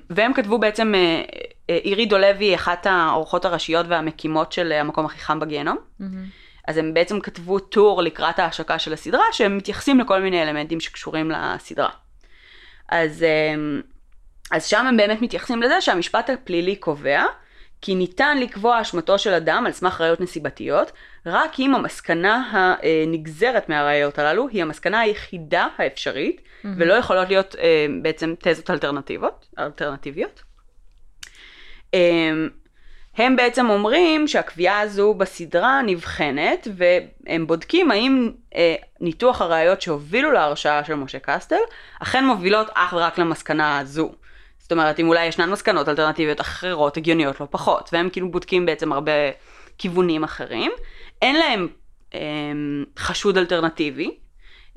[0.09, 1.21] והם כתבו בעצם, אה,
[1.69, 5.77] אה, אירי דולבי היא אחת האורחות הראשיות והמקימות של המקום הכי חם בגיהנום.
[5.77, 6.03] Mm-hmm.
[6.67, 11.31] אז הם בעצם כתבו טור לקראת ההשקה של הסדרה, שהם מתייחסים לכל מיני אלמנטים שקשורים
[11.31, 11.89] לסדרה.
[12.89, 13.81] אז, אמ,
[14.51, 17.25] אז שם הם באמת מתייחסים לזה שהמשפט הפלילי קובע
[17.81, 20.91] כי ניתן לקבוע אשמתו של אדם על סמך ראיות נסיבתיות,
[21.25, 26.67] רק אם המסקנה הנגזרת מהראיות הללו היא המסקנה היחידה האפשרית, mm-hmm.
[26.77, 29.45] ולא יכולות להיות אה, בעצם תזות אלטרנטיביות.
[29.59, 30.43] אלטרנטיביות.
[33.17, 40.83] הם בעצם אומרים שהקביעה הזו בסדרה נבחנת, והם בודקים האם אה, ניתוח הראיות שהובילו להרשעה
[40.83, 41.55] של משה קסטל,
[41.99, 44.11] אכן מובילות אך ורק למסקנה הזו.
[44.57, 48.93] זאת אומרת, אם אולי ישנן מסקנות אלטרנטיביות אחרות, הגיוניות לא פחות, והם כאילו בודקים בעצם
[48.93, 49.11] הרבה
[49.77, 50.71] כיוונים אחרים.
[51.21, 51.67] אין להם
[52.13, 52.19] אה,
[52.97, 54.17] חשוד אלטרנטיבי,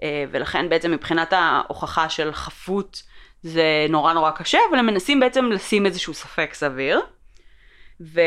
[0.03, 3.03] אה, ולכן בעצם מבחינת ההוכחה של חפות
[3.43, 7.01] זה נורא נורא קשה, אבל הם מנסים בעצם לשים איזשהו ספק סביר.
[8.01, 8.21] ו...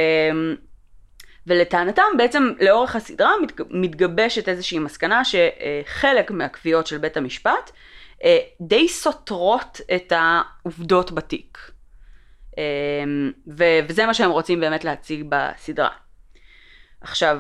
[1.47, 3.31] ולטענתם בעצם לאורך הסדרה
[3.69, 7.71] מתגבשת איזושהי מסקנה שחלק מהקביעות של בית המשפט
[8.23, 11.71] אה, די סותרות את העובדות בתיק.
[12.57, 12.63] אה,
[13.87, 15.89] וזה מה שהם רוצים באמת להציג בסדרה.
[17.01, 17.39] עכשיו,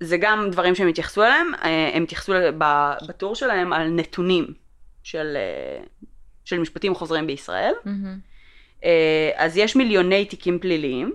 [0.00, 2.32] זה גם דברים שהם התייחסו אליהם, אה, הם התייחסו
[3.08, 4.54] בטור שלהם על נתונים
[5.02, 5.36] של,
[6.44, 7.74] של משפטים חוזרים בישראל.
[7.84, 8.86] Mm-hmm.
[9.36, 11.14] אז יש מיליוני תיקים פליליים,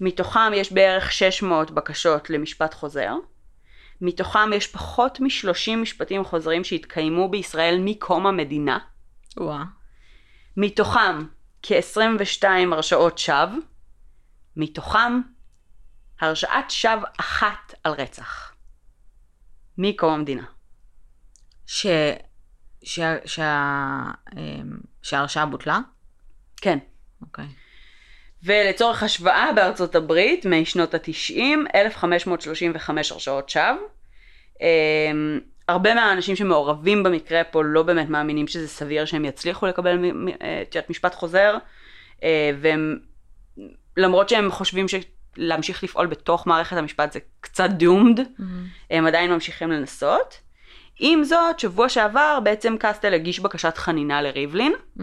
[0.00, 3.14] מתוכם יש בערך 600 בקשות למשפט חוזר.
[4.00, 8.78] מתוכם יש פחות מ-30 משפטים חוזרים שהתקיימו בישראל מקום המדינה.
[9.36, 9.64] וואה.
[10.56, 11.26] מתוכם
[11.62, 13.58] כ-22 הרשעות שווא,
[14.56, 15.20] מתוכם
[16.20, 18.54] הרשעת שווא אחת על רצח.
[19.78, 20.44] מקום המדינה.
[21.66, 21.86] ש...
[22.82, 23.00] ש...
[23.24, 24.02] שה...
[24.36, 25.78] אמ, שההרשעה בוטלה?
[26.56, 26.78] כן.
[27.22, 27.44] אוקיי.
[27.44, 27.63] Okay.
[28.44, 33.76] ולצורך השוואה בארצות הברית משנות התשעים 1535 הרשעות שווא.
[34.60, 40.12] אמ, הרבה מהאנשים שמעורבים במקרה פה לא באמת מאמינים שזה סביר שהם יצליחו לקבל
[40.62, 41.56] את יודעת, משפט חוזר,
[42.22, 42.98] אה, והם,
[43.96, 48.42] למרות שהם חושבים שלהמשיך לפעול בתוך מערכת המשפט זה קצת doomed, mm-hmm.
[48.90, 50.40] הם עדיין ממשיכים לנסות.
[50.98, 55.02] עם זאת, שבוע שעבר בעצם קסטל הגיש בקשת חנינה לריבלין, mm-hmm.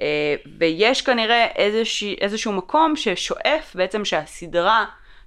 [0.00, 4.84] אה, ויש כנראה איזשה, איזשהו מקום ששואף בעצם שהסדרה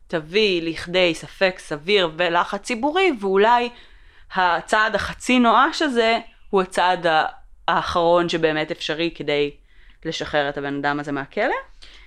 [0.08, 3.70] תביא לכדי ספק סביר ולחץ ציבורי, ואולי
[4.36, 7.06] הצעד החצי נואש הזה הוא הצעד
[7.68, 9.52] האחרון שבאמת אפשרי כדי
[10.06, 11.56] לשחרר את הבן אדם הזה מהכלא.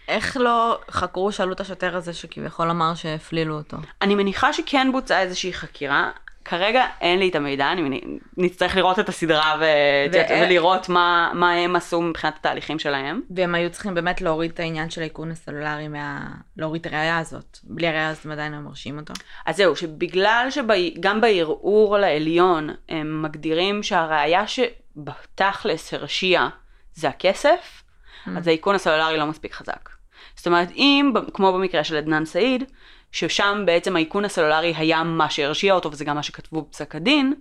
[0.09, 3.77] איך לא חקרו, שאלו את השוטר הזה שכביכול אמר שהפלילו אותו?
[4.03, 6.11] אני מניחה שכן בוצעה איזושהי חקירה.
[6.44, 8.00] כרגע אין לי את המידע, אני
[8.37, 9.64] נצטרך לראות את הסדרה ו...
[10.12, 10.16] ו...
[10.42, 13.20] ולראות מה, מה הם עשו מבחינת התהליכים שלהם.
[13.31, 16.28] והם היו צריכים באמת להוריד את העניין של האיכון הסלולרי, מה...
[16.57, 17.59] להוריד את הראייה הזאת.
[17.64, 19.14] בלי הראייה הזאת הם עדיין לא מרשים אותו.
[19.46, 26.48] אז זהו, שבגלל שגם בערעור לעליון הם מגדירים שהראייה שבתכלס הרשיע
[26.94, 27.83] זה הכסף,
[28.26, 28.31] mm.
[28.38, 29.88] אז האיכון הסלולרי לא מספיק חזק.
[30.37, 32.64] זאת אומרת, אם, כמו במקרה של עדנאן סעיד,
[33.12, 37.35] ששם בעצם האיכון הסלולרי היה מה שהרשיע אותו, וזה גם מה שכתבו בפסק הדין,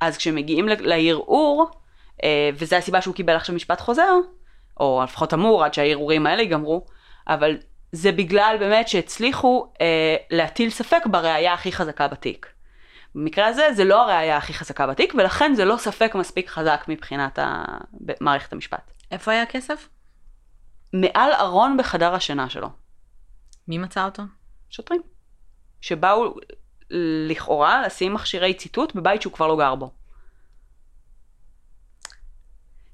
[0.00, 1.70] אז כשמגיעים לערעור,
[2.24, 4.12] אה, וזו הסיבה שהוא קיבל עכשיו משפט חוזר,
[4.80, 6.86] או לפחות אמור עד שהערעורים האלה ייגמרו,
[7.28, 7.56] אבל
[7.92, 12.46] זה בגלל באמת שהצליחו אה, להטיל ספק בראייה הכי חזקה בתיק.
[13.14, 17.38] במקרה הזה זה לא הראייה הכי חזקה בתיק, ולכן זה לא ספק מספיק חזק מבחינת
[18.20, 18.90] מערכת המשפט.
[19.10, 19.88] איפה היה הכסף?
[20.92, 22.68] מעל ארון בחדר השינה שלו.
[23.68, 24.22] מי מצא אותו?
[24.70, 25.02] שוטרים.
[25.80, 26.34] שבאו
[27.28, 29.92] לכאורה לשים מכשירי ציטוט בבית שהוא כבר לא גר בו.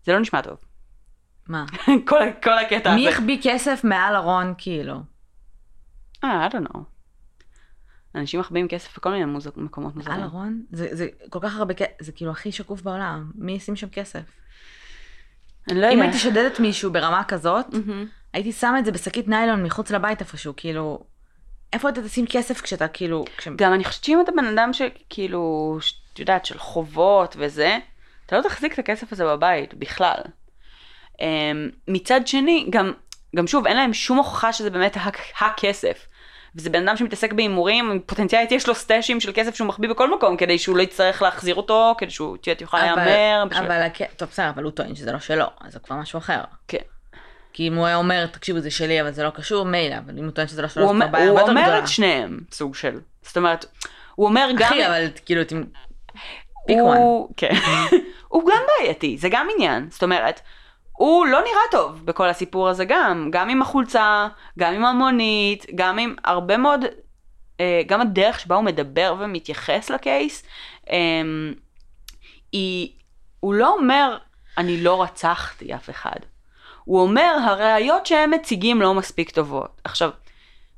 [0.04, 0.56] זה לא נשמע טוב.
[1.48, 1.64] מה?
[2.08, 2.94] כל, כל הקטע מי הזה.
[2.94, 4.94] מי החביא כסף מעל ארון כאילו?
[6.24, 6.78] אה, I don't know.
[8.14, 9.48] אנשים מחביאים כסף בכל מיני מוז...
[9.56, 10.16] מקומות מוזרים.
[10.16, 10.62] מעל ארון?
[10.72, 13.30] זה, זה כל כך הרבה כסף, זה כאילו הכי שקוף בעולם.
[13.34, 14.20] מי ישים שם כסף?
[15.70, 15.96] אני לא יודעת.
[15.98, 18.06] אם הייתי שודדת מישהו ברמה כזאת, mm-hmm.
[18.32, 21.04] הייתי שמה את זה בשקית ניילון מחוץ לבית איפשהו, כאילו,
[21.72, 23.24] איפה אתה תשים כסף כשאתה כאילו...
[23.36, 23.48] כש...
[23.56, 25.78] גם אני חושבת שאם אתה בן אדם שכאילו,
[26.12, 27.78] את יודעת, של חובות וזה,
[28.26, 30.20] אתה לא תחזיק את הכסף הזה בבית בכלל.
[31.20, 31.26] אמ,
[31.88, 32.92] מצד שני, גם,
[33.36, 34.96] גם שוב, אין להם שום הוכחה שזה באמת
[35.40, 36.06] הכסף.
[36.56, 40.36] וזה בן אדם שמתעסק בהימורים, פוטנציאלית יש לו סטאשים של כסף שהוא מחביא בכל מקום,
[40.36, 43.44] כדי שהוא לא יצטרך להחזיר אותו, כדי שהוא תהיה אבל- להמר.
[43.50, 46.40] בשביל- אבל, טוב, בסדר, אבל הוא טוען שזה לא שלו, אז זה כבר משהו אחר.
[46.68, 46.78] כן.
[47.52, 50.24] כי אם הוא היה אומר, תקשיבו, זה שלי, אבל זה לא קשור, מילא, אבל אם
[50.24, 51.78] הוא טוען שזה לא שלו, הוא אומר, בעיה הוא הרבה יותר אומר גדולה.
[51.78, 53.00] את שניהם, סוג של.
[53.22, 53.64] זאת אומרת,
[54.14, 54.68] הוא אומר גם...
[54.72, 55.62] אחי, אבל כאילו, אתם...
[56.66, 56.96] פיק וואן.
[56.96, 57.54] הוא, כן.
[58.28, 59.86] הוא גם בעייתי, זה גם עניין.
[59.90, 60.40] זאת אומרת,
[60.92, 65.98] הוא לא נראה טוב בכל הסיפור הזה גם, גם עם החולצה, גם עם המונית, גם
[65.98, 66.84] עם הרבה מאוד,
[67.60, 70.42] אה, גם הדרך שבה הוא מדבר ומתייחס לקייס,
[70.90, 70.96] אה,
[72.52, 72.92] היא,
[73.40, 74.18] הוא לא אומר,
[74.58, 76.16] אני לא רצחתי אף אחד.
[76.84, 79.80] הוא אומר, הראיות שהם מציגים לא מספיק טובות.
[79.84, 80.10] עכשיו,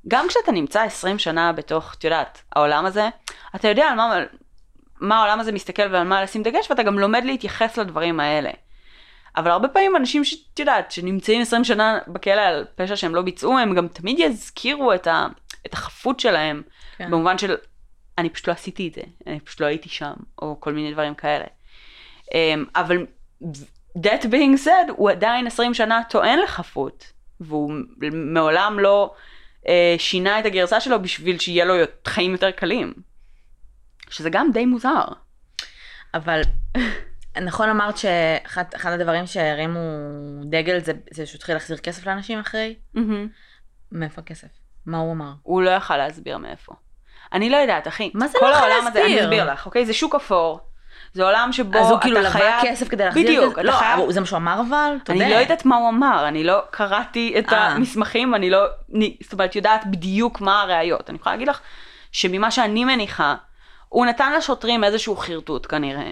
[0.08, 3.08] גם כשאתה נמצא 20 שנה בתוך, את יודעת, העולם הזה,
[3.56, 4.18] אתה יודע על מה,
[5.00, 8.50] מה העולם הזה מסתכל ועל מה לשים דגש, ואתה גם לומד להתייחס לדברים האלה.
[9.36, 13.58] אבל הרבה פעמים אנשים שאת יודעת, שנמצאים 20 שנה בכלא על פשע שהם לא ביצעו,
[13.58, 15.26] הם גם תמיד יזכירו את, ה,
[15.66, 16.62] את החפות שלהם,
[16.96, 17.10] כן.
[17.10, 17.54] במובן של,
[18.18, 20.12] אני פשוט לא עשיתי את זה, אני פשוט לא הייתי שם,
[20.42, 21.44] או כל מיני דברים כאלה.
[22.34, 23.06] אמ, אבל
[23.98, 27.72] that being said, הוא עדיין 20 שנה טוען לחפות, והוא
[28.12, 29.14] מעולם לא
[29.68, 31.74] אה, שינה את הגרסה שלו בשביל שיהיה לו
[32.08, 32.92] חיים יותר קלים.
[34.10, 35.04] שזה גם די מוזר.
[36.14, 36.42] אבל
[37.42, 39.80] נכון אמרת שאחד הדברים שהרימו
[40.44, 42.76] דגל זה, זה שהוא התחיל להחזיר כסף לאנשים אחרי?
[43.92, 44.48] מאיפה הכסף?
[44.86, 45.32] מה הוא אמר?
[45.42, 46.72] הוא לא יכל להסביר מאיפה.
[47.32, 48.10] אני לא יודעת, אחי.
[48.14, 49.24] מה זה לא יכל העולם הזה, אני להסביר?
[49.24, 49.86] אסביר לך, אוקיי?
[49.86, 50.60] זה שוק אפור.
[51.14, 52.54] זה עולם שבו אז הוא אתה כאילו לווה חייב...
[52.62, 53.52] כסף כדי להחזיר בדיוק?
[53.54, 54.96] אתה לא, חייב- אבל זה מה שהוא אמר אבל?
[55.02, 55.34] אתה אני יודע.
[55.36, 57.66] לא יודעת מה הוא אמר, אני לא קראתי את אה.
[57.66, 58.58] המסמכים, אני לא,
[58.94, 61.10] אני, זאת אומרת, יודעת בדיוק מה הראיות.
[61.10, 61.60] אני יכולה להגיד לך
[62.12, 63.34] שממה שאני מניחה,
[63.88, 66.10] הוא נתן לשוטרים איזשהו חרטוט כנראה,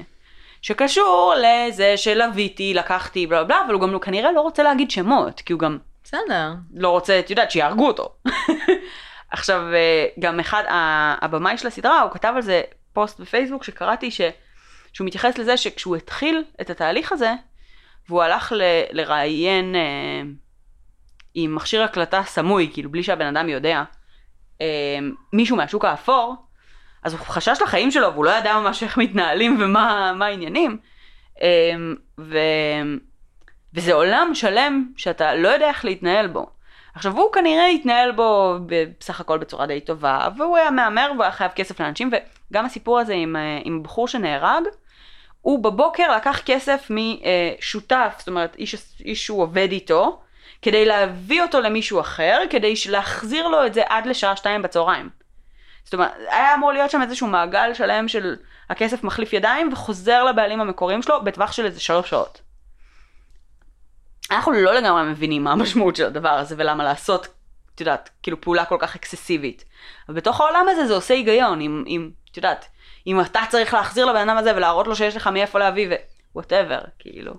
[0.63, 5.41] שקשור לזה שלוויתי, לקחתי, בלה בלה, אבל הוא גם לא- כנראה לא רוצה להגיד שמות,
[5.41, 6.53] כי הוא גם בסדר.
[6.75, 8.09] לא רוצה, את יודעת, שיהרגו אותו.
[9.31, 10.63] עכשיו, אה, גם אחד,
[11.21, 14.21] הבמאי של הסדרה, הוא כתב על זה פוסט בפייסבוק שקראתי, ש,
[14.93, 17.33] שהוא מתייחס לזה שכשהוא התחיל את התהליך הזה,
[18.09, 20.23] והוא הלך ל, לראיין אה,
[21.35, 23.83] עם מכשיר הקלטה סמוי, כאילו בלי שהבן אדם יודע,
[24.61, 24.99] אה,
[25.33, 26.37] מישהו מהשוק האפור,
[27.03, 30.79] אז הוא חשש לחיים שלו, והוא לא ידע ממש איך מתנהלים ומה מה העניינים.
[31.43, 31.75] אה,
[32.19, 32.39] ו...
[33.75, 36.51] וזה עולם שלם שאתה לא יודע איך להתנהל בו.
[36.95, 41.33] עכשיו הוא כנראה התנהל בו בסך הכל בצורה די טובה, והוא היה מהמר והוא היה
[41.33, 42.11] חייב כסף לאנשים,
[42.51, 44.63] וגם הסיפור הזה עם, אה, עם בחור שנהרג,
[45.41, 48.75] הוא בבוקר לקח כסף משותף, זאת אומרת איש,
[49.05, 50.21] איש שהוא עובד איתו,
[50.63, 55.11] כדי להביא אותו למישהו אחר, כדי להחזיר לו את זה עד לשעה שתיים בצהריים.
[55.85, 58.37] זאת אומרת, היה אמור להיות שם איזשהו מעגל שלם של
[58.71, 62.41] הכסף מחליף ידיים וחוזר לבעלים המקוריים שלו בטווח של איזה שלוש שעות.
[64.31, 67.29] אנחנו לא לגמרי מבינים מה המשמעות של הדבר הזה ולמה לעשות,
[67.75, 69.65] את יודעת, כאילו פעולה כל כך אקססיבית.
[70.09, 72.65] אבל בתוך העולם הזה זה עושה היגיון, אם, את יודעת,
[73.07, 75.89] אם אתה צריך להחזיר לבן אדם הזה ולהראות לו שיש לך מאיפה להביא
[76.35, 77.35] ו whatever, כאילו.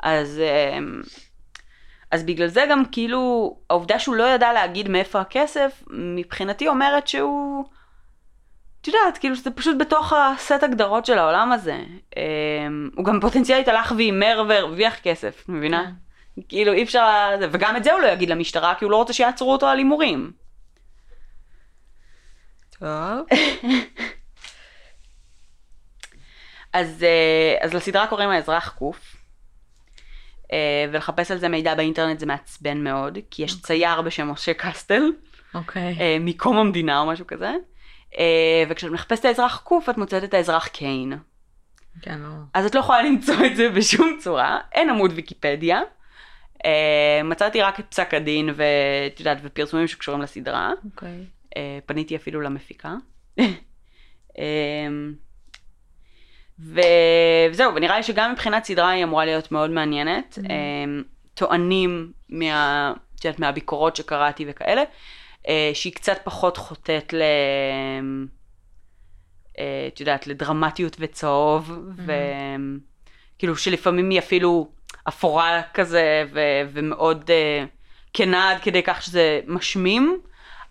[0.00, 1.02] אז, אמ,
[2.10, 7.64] אז בגלל זה גם כאילו, העובדה שהוא לא ידע להגיד מאיפה הכסף, מבחינתי אומרת שהוא,
[8.80, 11.78] את יודעת, כאילו שזה פשוט בתוך הסט הגדרות של העולם הזה.
[12.16, 15.90] אמ, הוא גם פוטנציאלית הלך והימר והרוויח כסף, מבינה?
[16.48, 19.52] כאילו אי אפשר, וגם את זה הוא לא יגיד למשטרה, כי הוא לא רוצה שיעצרו
[19.52, 20.32] אותו על הימורים.
[22.78, 23.26] טוב.
[26.74, 29.16] אז, אה, אז לסדרה קוראים האזרח קוף,
[30.52, 35.12] אה, ולחפש על זה מידע באינטרנט זה מעצבן מאוד, כי יש צייר בשם משה קסטל,
[35.54, 35.96] אוקיי.
[36.00, 37.52] אה, מקום המדינה או משהו כזה,
[38.68, 41.12] וכשאת מחפשת את האזרח קוף את מוצאת את האזרח קיין.
[42.02, 42.28] כן, לא.
[42.54, 45.80] אז את לא יכולה למצוא את זה בשום צורה, אין עמוד ויקיפדיה.
[47.24, 50.72] מצאתי רק את פסק הדין ואת יודעת, ופרסומים שקשורים לסדרה.
[50.84, 51.24] אוקיי.
[51.56, 52.94] אה, פניתי אפילו למפיקה.
[56.58, 56.80] ו-
[57.50, 60.38] וזהו, ונראה לי שגם מבחינת סדרה היא אמורה להיות מאוד מעניינת.
[60.50, 60.54] אה,
[61.34, 62.92] טוענים מה,
[63.24, 64.82] יודעת, מהביקורות שקראתי וכאלה,
[65.48, 67.22] אה, שהיא קצת פחות חוטאת ל...
[69.58, 74.68] אה, את יודעת, לדרמטיות וצהוב, וכאילו שלפעמים היא אפילו
[75.08, 77.64] אפורה כזה, ו- ומאוד אה,
[78.12, 80.20] כנה עד כדי כך שזה משמים,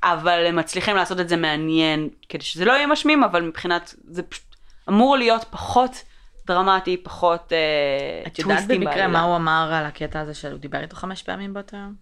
[0.04, 4.24] אבל הם מצליחים לעשות את זה מעניין, כדי שזה לא יהיה משמים, אבל מבחינת, זה
[4.24, 4.53] פשוט
[4.90, 6.04] אמור להיות פחות
[6.48, 9.08] דרמטי, פחות אה, את יודעת במקרה.
[9.08, 11.94] מה הוא אמר על הקטע הזה שהוא דיבר איתו חמש פעמים באותו יום?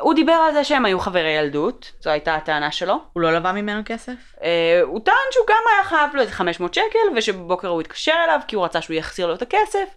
[0.00, 3.00] הוא דיבר על זה שהם היו חברי ילדות, זו הייתה הטענה שלו.
[3.12, 4.34] הוא לא לווה ממנו כסף?
[4.42, 8.40] אה, הוא טען שהוא גם היה חייב לו איזה 500 שקל, ושבבוקר הוא התקשר אליו
[8.48, 9.88] כי הוא רצה שהוא יחזיר לו את הכסף.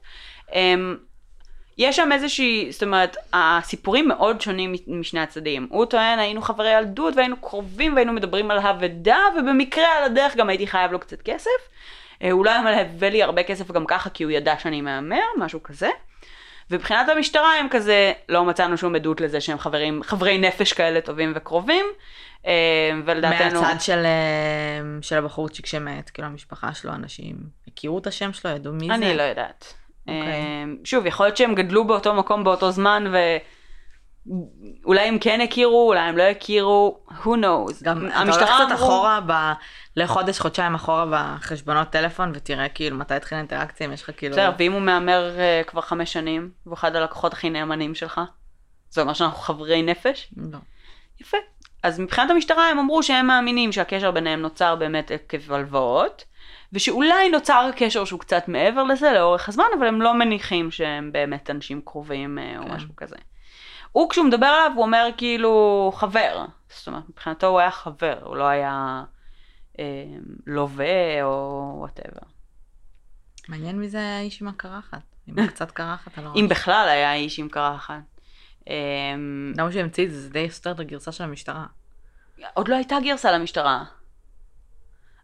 [0.54, 0.74] אה,
[1.78, 5.68] יש שם איזושהי, זאת אומרת, הסיפורים מאוד שונים משני הצדדים.
[5.70, 10.50] הוא טוען, היינו חברי ילדות והיינו קרובים והיינו מדברים על אבדה, ובמקרה על הדרך גם
[10.50, 11.50] הייתי חייב לו קצת כסף.
[12.24, 15.26] אה, הוא לא היה מלווה לי הרבה כסף גם ככה, כי הוא ידע שאני מהמר,
[15.38, 15.90] משהו כזה.
[16.72, 21.34] ומבחינת המשטרה הם כזה, לא מצאנו שום עדות לזה שהם חברים, חברי נפש כאלה טובים
[21.36, 21.86] וקרובים.
[22.46, 22.52] אה,
[23.06, 23.62] ולדעתנו...
[23.62, 27.36] מהצד של, אה, של הבחורצ'יק שמת, כאילו המשפחה שלו, אנשים
[27.68, 29.06] הכירו את השם שלו, ידעו מי אני זה?
[29.06, 29.74] אני לא יודעת.
[30.08, 30.12] Okay.
[30.12, 30.46] אוקיי.
[30.84, 33.18] שוב, יכול להיות שהם גדלו באותו מקום באותו זמן, ו...
[34.86, 37.84] אולי הם כן הכירו, אולי הם לא הכירו, who knows.
[37.84, 39.32] גם המשטרה אתה הולך קצת אחורה, ב...
[39.96, 44.36] לחודש, חודשיים אחורה בחשבונות טלפון, ותראה כאילו מתי התחילה האינטראקציה, אם יש לך כאילו...
[44.36, 48.22] בסדר, ואם הוא מהמר uh, כבר חמש שנים, והוא אחד הלקוחות הכי נאמנים שלך,
[48.90, 50.34] זה אומר שאנחנו חברי נפש?
[50.38, 50.58] לא.
[51.22, 51.38] יפה.
[51.84, 56.24] אז מבחינת המשטרה הם אמרו שהם מאמינים שהקשר ביניהם נוצר באמת עקב הלוואות,
[56.74, 61.50] ושאולי נוצר קשר שהוא קצת מעבר לזה לאורך הזמן, אבל הם לא מניחים שהם באמת
[61.50, 62.72] אנשים קרובים אה, או כן.
[62.72, 63.16] משהו כזה.
[63.96, 68.36] הוא כשהוא מדבר עליו הוא אומר כאילו חבר, זאת אומרת מבחינתו הוא היה חבר, הוא
[68.36, 69.04] לא היה
[69.80, 70.06] אה,
[70.48, 72.28] לווה או וואטאבר.
[73.48, 76.40] מעניין מי זה היה האיש עם הקרחת, עם קצת קרחת על הראש.
[76.40, 78.02] אם בכלל היה איש עם קרחת.
[78.70, 78.76] אה,
[79.58, 80.22] למה שהוא המציא את זה?
[80.22, 81.66] זה די סותר את הגרסה של המשטרה.
[82.54, 83.84] עוד לא הייתה גרסה למשטרה.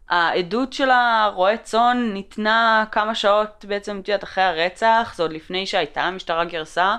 [0.08, 5.66] העדות של הרועה צאן ניתנה כמה שעות בעצם, את יודעת, אחרי הרצח, זה עוד לפני
[5.66, 6.96] שהייתה למשטרה גרסה.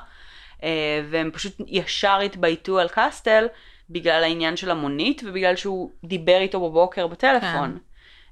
[0.63, 3.47] אה, והם פשוט ישר התבייתו על קסטל
[3.89, 7.79] בגלל העניין של המונית ובגלל שהוא דיבר איתו בבוקר בטלפון.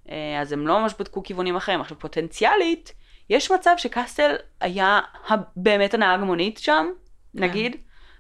[0.08, 0.13] כן.
[0.13, 1.82] אה, אז הם לא ממש בדקו כיוונים אחרים.
[1.82, 2.94] עכשיו פוטנציאלית,
[3.30, 5.00] יש מצב שקסטל היה
[5.56, 6.88] באמת הנהג מונית שם,
[7.38, 7.44] כן.
[7.44, 7.76] נגיד,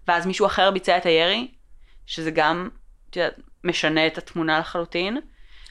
[0.07, 1.51] ואז מישהו אחר ביצע את הירי,
[2.05, 2.69] שזה גם,
[3.09, 5.17] את יודעת, משנה את התמונה לחלוטין.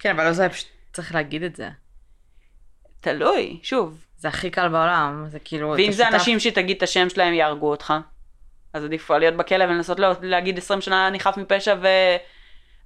[0.00, 1.68] כן, אבל לא זה פשוט צריך להגיד את זה.
[3.00, 4.04] תלוי, שוב.
[4.16, 5.74] זה הכי קל בעולם, זה כאילו...
[5.76, 7.94] ואם זה אנשים שתגיד את השם שלהם יהרגו אותך?
[8.72, 11.76] אז עדיף להיות בכלא ולנסות לא, להגיד 20 שנה אני חף מפשע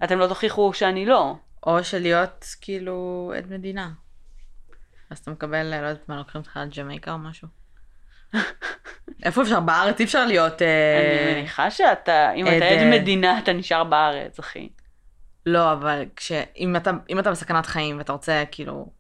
[0.00, 1.34] ואתם לא תוכיחו שאני לא.
[1.66, 3.90] או שלהיות כאילו עד מדינה.
[5.10, 7.48] אז אתה מקבל, לא יודעת מה, לוקחים אותך לג'מייקה או משהו.
[9.24, 9.60] איפה אפשר?
[9.60, 10.62] בארץ אי אפשר להיות...
[10.62, 14.68] אה, אני מניחה שאתה, אם אתה עד אה, מדינה, אתה נשאר בארץ, אחי.
[15.46, 16.32] לא, אבל כש...
[16.58, 18.92] אם אתה, אם אתה בסכנת חיים ואתה רוצה, כאילו...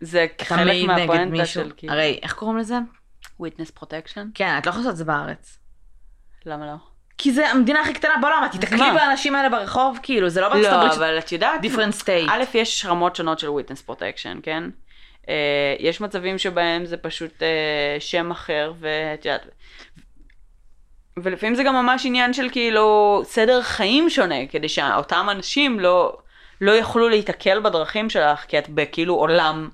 [0.00, 1.92] זה חלק מהפואנטה של כאילו...
[1.92, 2.78] הרי, איך קוראים לזה?
[3.40, 4.26] witness protection?
[4.34, 5.58] כן, את לא יכולה לעשות את זה בארץ.
[6.46, 6.72] למה לא?
[7.18, 10.72] כי זה המדינה הכי קטנה בעולם, את תתקלי באנשים האלה ברחוב, כאילו, זה לא בארצות
[10.72, 10.90] הברית.
[10.90, 12.30] לא, אבל את יודעת, different state.
[12.30, 14.64] א', יש רמות שונות של witness protection, כן?
[15.22, 15.26] Uh,
[15.78, 19.46] יש מצבים שבהם זה פשוט uh, שם אחר, ואת יודעת,
[21.16, 26.16] ולפעמים זה גם ממש עניין של כאילו סדר חיים שונה, כדי שאותם אנשים לא,
[26.60, 29.68] לא יוכלו להיתקל בדרכים שלך, כי את בכאילו עולם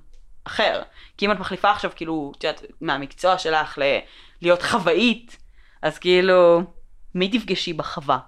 [0.44, 0.83] אחר.
[1.18, 3.98] כי אם את מחליפה עכשיו כאילו, את יודעת, מהמקצוע שלך ל-
[4.42, 5.37] להיות חוואית,
[5.83, 6.62] אז כאילו,
[7.14, 8.19] מי תפגשי בחווה?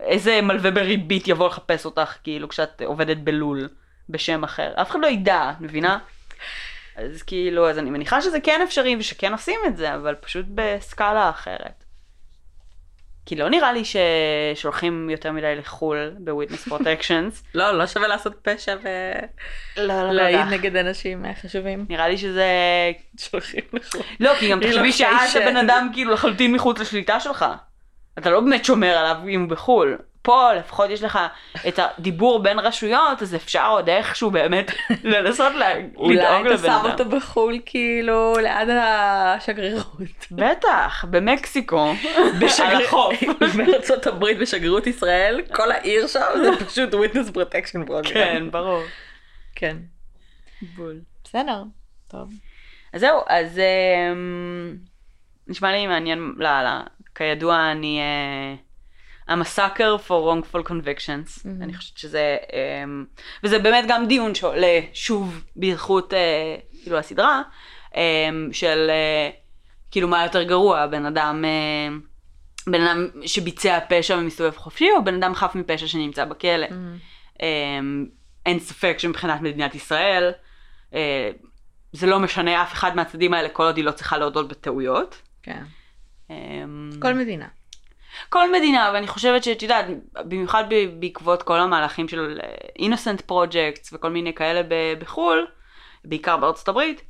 [0.00, 3.68] איזה מלווה בריבית יבוא לחפש אותך, כאילו, כשאת עובדת בלול,
[4.08, 4.72] בשם אחר?
[4.82, 5.98] אף אחד לא ידע, מבינה?
[6.96, 11.30] אז כאילו, אז אני מניחה שזה כן אפשרי ושכן עושים את זה, אבל פשוט בסקאלה
[11.30, 11.84] אחרת.
[13.28, 17.44] כי לא נראה לי ששולחים יותר מדי לחו"ל ב-witness protections.
[17.54, 18.76] לא, לא שווה לעשות פשע
[19.76, 21.86] ולהעיד לא, לא נגד אנשים חשובים.
[21.88, 22.46] נראה לי שזה...
[23.20, 24.02] שולחים לחו"ל.
[24.20, 27.44] לא, כי גם תחשבי שאז הבן אדם כאילו לחלוטין מחוץ לשליטה שלך.
[28.18, 29.98] אתה לא באמת שומר עליו אם הוא בחו"ל.
[30.22, 31.18] פה לפחות יש לך
[31.68, 34.70] את הדיבור בין רשויות, אז אפשר עוד איכשהו באמת
[35.04, 36.44] לנסות לדאוג לבן אדם.
[36.44, 40.26] אולי אתה שם אותו בחו"ל כאילו ליד השגרירות.
[40.30, 41.92] בטח, במקסיקו,
[42.84, 43.22] החוף.
[43.56, 48.12] בארצות הברית בשגרירות ישראל, כל העיר שם זה פשוט witness protection program.
[48.12, 48.82] כן, ברור.
[49.54, 49.76] כן.
[50.76, 51.00] בול.
[51.24, 51.62] בסדר,
[52.08, 52.28] טוב.
[52.92, 54.76] אז זהו, אז אמ,
[55.46, 56.82] נשמע לי מעניין לאללה.
[57.18, 58.00] כידוע אני...
[58.00, 58.68] Uh,
[59.30, 61.38] I'm a sucker for wrongful convictions.
[61.38, 61.62] Mm-hmm.
[61.62, 66.16] אני חושבת שזה, um, וזה באמת גם דיון שעולה שוב באיכות, uh,
[66.82, 67.42] כאילו הסדרה,
[67.92, 67.96] um,
[68.52, 69.34] של uh,
[69.90, 75.14] כאילו מה יותר גרוע, בן אדם, uh, בן אדם שביצע פשע ומסתובב חופשי, או בן
[75.14, 76.66] אדם חף מפשע שנמצא בכלא.
[76.66, 77.36] Mm-hmm.
[77.36, 77.40] Um,
[78.46, 80.32] אין ספק שמבחינת מדינת ישראל,
[80.92, 80.94] uh,
[81.92, 85.22] זה לא משנה אף אחד מהצדדים האלה כל עוד היא לא צריכה להודות בטעויות.
[85.42, 85.62] כן.
[86.28, 87.46] Um, כל מדינה.
[88.28, 90.64] כל מדינה, ואני חושבת שאת יודעת, במיוחד
[91.00, 94.60] בעקבות כל המהלכים של אה, innocent projects וכל מיני כאלה
[94.98, 95.46] בחו"ל,
[96.04, 97.02] בעיקר בארצות הברית,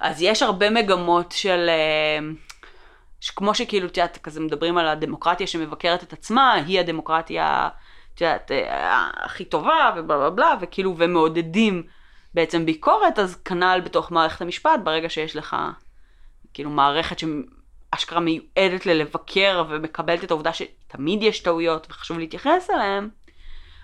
[0.00, 2.26] אז יש הרבה מגמות של, אה,
[3.20, 7.68] שכמו שכאילו, את יודעת, כזה מדברים על הדמוקרטיה שמבקרת את עצמה, היא הדמוקרטיה,
[8.14, 11.82] את יודעת, אה, הכי טובה, ובלה בלה בלה, וכאילו, ומעודדים
[12.34, 15.56] בעצם ביקורת, אז כנ"ל בתוך מערכת המשפט, ברגע שיש לך,
[16.54, 17.18] כאילו, מערכת
[17.96, 23.08] שאשכרה מיועדת ללבקר ומקבלת את העובדה שתמיד יש טעויות וחשוב להתייחס אליהן,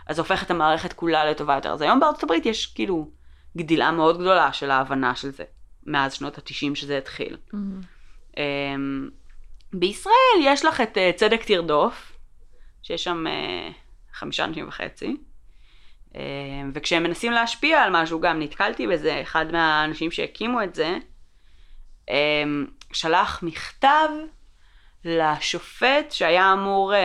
[0.07, 1.73] אז הופך את המערכת כולה לטובה יותר.
[1.73, 3.11] אז היום בארצות הברית יש כאילו
[3.57, 5.45] גדילה מאוד גדולה של ההבנה של זה,
[5.87, 7.37] מאז שנות התשעים שזה התחיל.
[7.55, 8.37] Mm-hmm.
[9.73, 12.13] בישראל יש לך את uh, צדק תרדוף,
[12.83, 13.75] שיש שם uh,
[14.13, 15.17] חמישה אנשים וחצי,
[16.13, 16.17] uh,
[16.75, 20.99] וכשהם מנסים להשפיע על משהו, גם נתקלתי בזה, אחד מהאנשים שהקימו את זה,
[22.07, 22.11] uh,
[22.93, 24.09] שלח מכתב
[25.05, 26.97] לשופט שהיה אמור uh,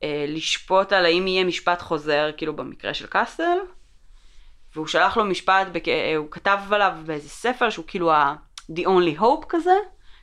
[0.00, 3.58] uh, לשפוט על האם יהיה משפט חוזר, כאילו במקרה של קאסטל,
[4.74, 5.84] והוא שלח לו משפט, בק...
[6.16, 8.34] הוא כתב עליו באיזה ספר שהוא כאילו ה-
[8.70, 9.74] the only hope כזה,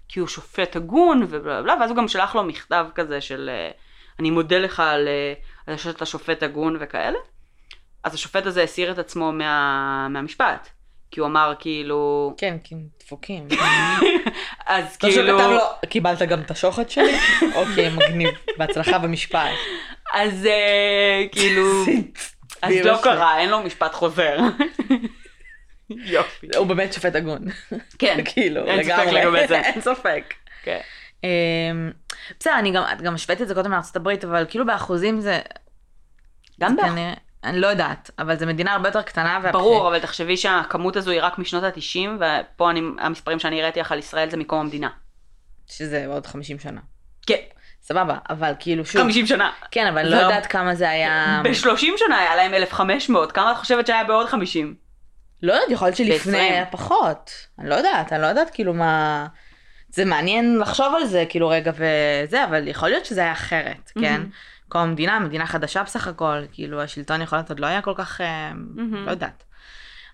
[0.08, 3.72] כי הוא שופט הגון ובלה בלה, ואז הוא גם שלח לו מכתב כזה של אה,
[4.20, 5.34] אני מודה לך על, אה,
[5.68, 7.18] על שאתה שופט הגון וכאלה.
[8.04, 10.70] אז השופט הזה הסיר את עצמו מה, מהמשפט.
[11.12, 12.34] כי הוא אמר כאילו...
[12.38, 13.48] כן, כי הם דפוקים.
[14.68, 15.38] אז לא כאילו...
[15.40, 17.18] שכתב לו, קיבלת גם את השוחד שלי?
[17.56, 18.30] אוקיי, מגניב.
[18.58, 19.50] בהצלחה במשפט.
[20.14, 21.64] אז אה, כאילו...
[22.62, 23.00] אז לא.
[23.04, 24.38] קרה, אין לו משפט חוזר.
[25.90, 26.48] יופי.
[26.58, 27.46] הוא באמת שופט הגון.
[28.00, 29.40] כן, כאילו, לגמרי.
[29.52, 30.34] אין ספק.
[30.64, 30.80] כן.
[31.24, 31.92] אמ,
[32.40, 35.40] בסדר, אני גם, את גם השווית את זה קודם הברית, אבל כאילו באחוזים זה...
[36.62, 37.14] גם זה באח- כנראה-
[37.44, 39.40] אני לא יודעת, אבל זו מדינה הרבה יותר קטנה.
[39.44, 43.80] והבח- ברור, אבל תחשבי שהכמות הזו היא רק משנות ה-90, ופה אני, המספרים שאני הראיתי
[43.80, 44.90] לך על ישראל זה מקום המדינה.
[45.68, 46.82] שזה עוד 50 שנה.
[47.28, 47.36] כן,
[47.82, 49.02] סבבה, אבל כאילו שוב.
[49.02, 49.52] 50 שנה.
[49.72, 51.42] כן, אבל לא יודעת כמה זה היה...
[51.44, 54.76] ב-30 שנה היה להם 1,500, כמה את חושבת שהיה בעוד 50?
[55.44, 56.38] לא יודעת, יכול להיות שלפני.
[56.38, 57.32] היה פחות.
[57.60, 59.28] אני לא יודעת, אני לא יודעת כאילו מה...
[59.90, 64.02] זה מעניין לחשוב על זה, כאילו רגע וזה, אבל יכול להיות שזה היה אחרת, כן?
[64.14, 64.30] מהמם.
[64.72, 68.22] קום המדינה, מדינה חדשה בסך הכל, כאילו השלטון יכול להיות עוד לא היה כל כך,
[68.22, 69.06] אה, מהמם.
[69.06, 69.44] לא יודעת.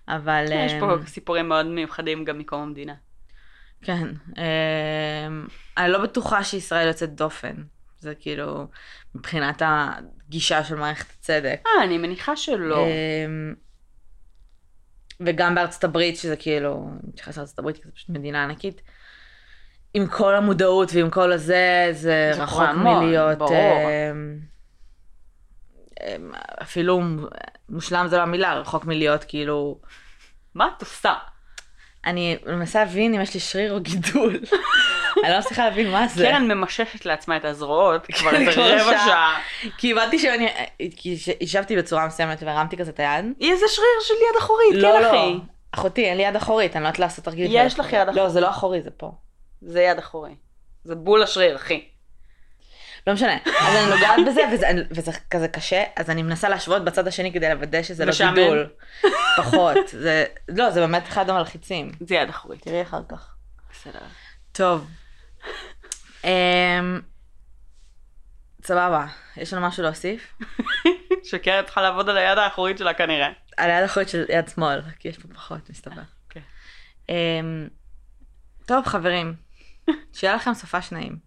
[0.08, 0.44] אבל...
[0.52, 2.94] יש אה, פה סיפורים מאוד מיוחדים גם מקום המדינה.
[3.82, 4.08] כן.
[4.38, 5.28] אה,
[5.76, 7.54] אני לא בטוחה שישראל יוצאת דופן.
[7.98, 8.66] זה כאילו,
[9.14, 11.60] מבחינת הגישה של מערכת הצדק.
[11.66, 12.86] אה, אני מניחה שלא.
[15.20, 18.82] וגם בארצות הברית, שזה כאילו, אני מתייחס לארצות הברית, כי זו פשוט מדינה ענקית,
[19.94, 23.52] עם כל המודעות ועם כל הזה, זה זה רחוק המון, מלהיות, ברור.
[23.52, 24.38] אמ,
[26.02, 26.32] אמ,
[26.62, 27.00] אפילו
[27.68, 29.78] מושלם זה לא המילה, רחוק מלהיות כאילו,
[30.54, 31.14] מה את עושה?
[32.06, 34.40] אני מנסה להבין אם יש לי שריר או גידול.
[35.24, 36.24] אני לא מצליחה להבין מה זה.
[36.24, 39.40] קרן ממששת לעצמה את הזרועות כבר איזה כבר רבע שעה.
[39.78, 40.48] כי הבנתי שאני,
[40.96, 43.24] כי ישבתי בצורה מסוימת והרמתי כזה את היד.
[43.40, 45.10] היא איזה שריר של יד אחורית, לא, כן לא.
[45.10, 45.38] אחי.
[45.72, 47.50] אחותי, אין לי יד אחורית, אני לא יודעת לעשות תרגיל.
[47.54, 48.30] יש לך יד לא, אחורית.
[48.32, 49.12] זה לא אחורי, זה פה.
[49.60, 50.34] זה יד אחורי.
[50.84, 51.88] זה בול השריר, אחי.
[53.06, 53.36] לא משנה.
[53.60, 57.48] אז אני נוגעת בזה, וזה, וזה כזה קשה, אז אני מנסה להשוות בצד השני כדי
[57.48, 58.12] לוודא שזה לא?
[58.34, 58.70] גידול.
[59.36, 59.76] פחות.
[59.86, 61.90] זה, לא, זה באמת אחד המלחיצים.
[62.00, 62.62] זה יד אחורית.
[62.62, 63.34] תראי אחר כך.
[63.72, 63.98] בסדר.
[64.52, 64.90] טוב.
[66.24, 67.00] אמ,
[68.64, 69.06] סבבה,
[69.36, 70.38] יש לנו משהו להוסיף?
[71.30, 73.28] שקרן צריכה לעבוד על היד האחורית שלה כנראה.
[73.56, 76.02] על היד האחורית של יד שמאל, כי יש פה פחות, מסתבר.
[76.30, 76.40] כן.
[77.08, 77.68] אמ,
[78.66, 79.34] טוב, חברים,
[80.12, 81.18] שיהיה לכם סופש נעים.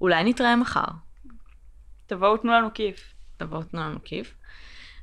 [0.00, 0.84] אולי נתראה מחר.
[2.06, 3.14] תבואו תנו לנו כיף.
[3.36, 4.34] תבואו תנו לנו כיף.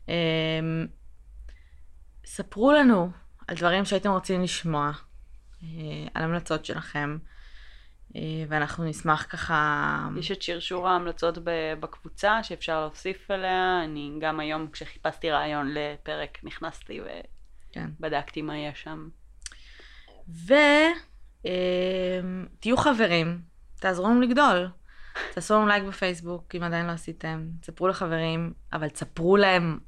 [0.08, 0.88] אמ,
[2.26, 3.12] ספרו לנו
[3.48, 4.92] על דברים שהייתם רוצים לשמוע,
[5.64, 5.68] אה,
[6.14, 7.18] על המלצות שלכם,
[8.16, 10.08] אה, ואנחנו נשמח ככה...
[10.20, 11.38] יש את שרשור ההמלצות
[11.80, 13.82] בקבוצה שאפשר להוסיף אליה.
[13.84, 17.00] אני גם היום כשחיפשתי רעיון לפרק נכנסתי
[17.72, 17.90] כן.
[18.00, 19.10] ובדקתי מה יש שם.
[21.46, 23.42] ותהיו חברים,
[23.80, 24.70] תעזרו לנו לגדול.
[25.34, 29.80] תעשו לנו לייק בפייסבוק אם עדיין לא עשיתם, תספרו לחברים, אבל תספרו להם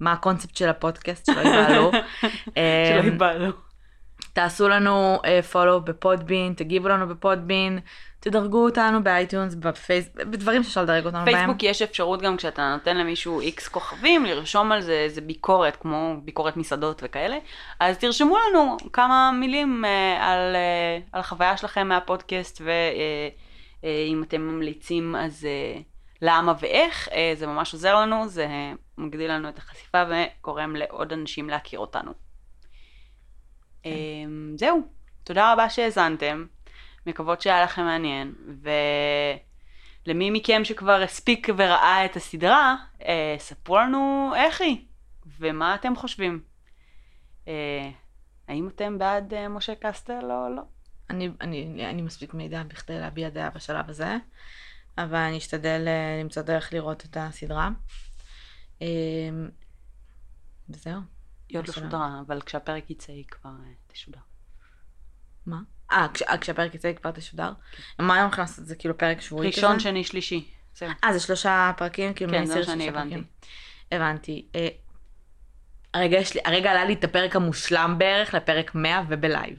[0.00, 1.90] מה הקונספט של הפודקאסט, שלא יבהלו.
[2.22, 3.65] שלא אמ, ייבהלו.
[4.36, 5.18] תעשו לנו
[5.52, 7.78] follow ב Podbean, תגיבו לנו ב Podbean,
[8.20, 10.08] תדרגו אותנו ב iTunes, בפייס...
[10.14, 11.34] בדברים שאפשר לדרג אותנו בהם.
[11.34, 16.16] פייסבוק יש אפשרות גם כשאתה נותן למישהו איקס כוכבים, לרשום על זה איזה ביקורת, כמו
[16.24, 17.36] ביקורת מסעדות וכאלה,
[17.80, 22.62] אז תרשמו לנו כמה מילים אה, על, אה, על החוויה שלכם מהפודקאסט,
[23.82, 25.80] ואם אתם ממליצים אז אה,
[26.22, 28.46] למה ואיך, זה ממש עוזר לנו, זה
[28.98, 32.25] מגדיל לנו את החשיפה וגורם לעוד אנשים להכיר אותנו.
[33.86, 34.80] אה, זהו,
[35.24, 36.46] תודה רבה שהאזנתם,
[37.06, 38.70] מקוות שהיה לכם מעניין, ו...
[40.06, 42.76] למי מכם שכבר הספיק וראה את הסדרה,
[43.06, 44.84] אה, ספרו לנו איך היא,
[45.38, 46.42] ומה אתם חושבים.
[47.48, 47.90] אה,
[48.48, 50.62] האם אתם בעד אה, משה קסטל או לא?
[51.10, 54.16] אני, אני, אני מספיק מידע בכדי להביע דעה בשלב הזה,
[54.98, 55.88] אבל אני אשתדל
[56.20, 57.70] למצוא דרך לראות את הסדרה.
[58.82, 58.86] אה,
[60.68, 61.15] וזהו.
[61.48, 61.72] היא עוד לא.
[61.72, 64.20] שודרה, אבל כשהפרק יצא היא כבר אה, תשודר.
[65.46, 65.60] מה?
[65.92, 67.52] אה, כש, אה, כשהפרק יצא היא כבר תשודר?
[67.98, 68.66] מה הם הולכים לעשות?
[68.66, 69.66] זה כאילו פרק שבועי כזה?
[69.66, 70.48] ראשון, שני, שלישי.
[70.74, 70.88] זהו.
[71.04, 72.14] אה, זה שלושה פרקים?
[72.14, 73.10] כאילו כן, זה מה שאני הבנתי.
[73.10, 73.24] פרקים.
[73.92, 74.46] הבנתי.
[74.54, 74.68] אה,
[75.94, 79.58] הרגע, לי, הרגע עלה לי את הפרק המושלם בערך לפרק 100 ובלייב.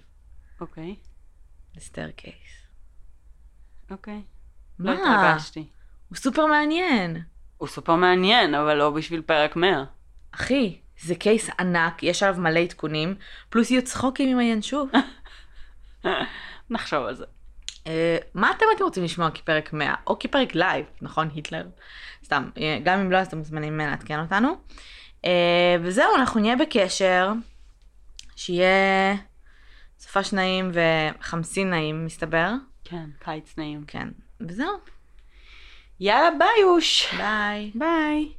[0.62, 0.96] אוקיי,
[1.76, 2.68] the Staircase.
[3.92, 4.22] אוקיי.
[4.80, 5.30] לא מה?
[5.30, 5.68] התרגשתי.
[6.10, 7.24] הוא סופר מעניין.
[7.58, 9.84] הוא סופר מעניין, אבל לא בשביל פרק 100.
[10.32, 13.16] אחי, זה קייס ענק, יש עליו מלא עדכונים,
[13.50, 14.90] פלוס יהיו צחוקים עם הינשוף.
[16.70, 17.26] נחשוב על זה.
[17.88, 19.96] אה, מה אתם הייתם רוצים לשמוע כפרק 100?
[20.08, 21.66] או כפרק לייב, נכון, היטלר?
[22.26, 24.58] סתם, אה, גם אם לא, אז אתם מוזמנים לעדכן אותנו.
[25.26, 27.32] אה, וזהו, אנחנו נהיה בקשר,
[28.36, 29.16] שיהיה
[30.00, 32.52] סופש נעים וחמסין נעים, מסתבר.
[32.84, 33.84] כן, קיץ נעים.
[33.88, 34.08] כן,
[34.42, 34.78] וזהו,
[36.00, 37.14] יאללה ביי יוש.
[37.18, 37.72] ביי.
[37.76, 38.32] ביי.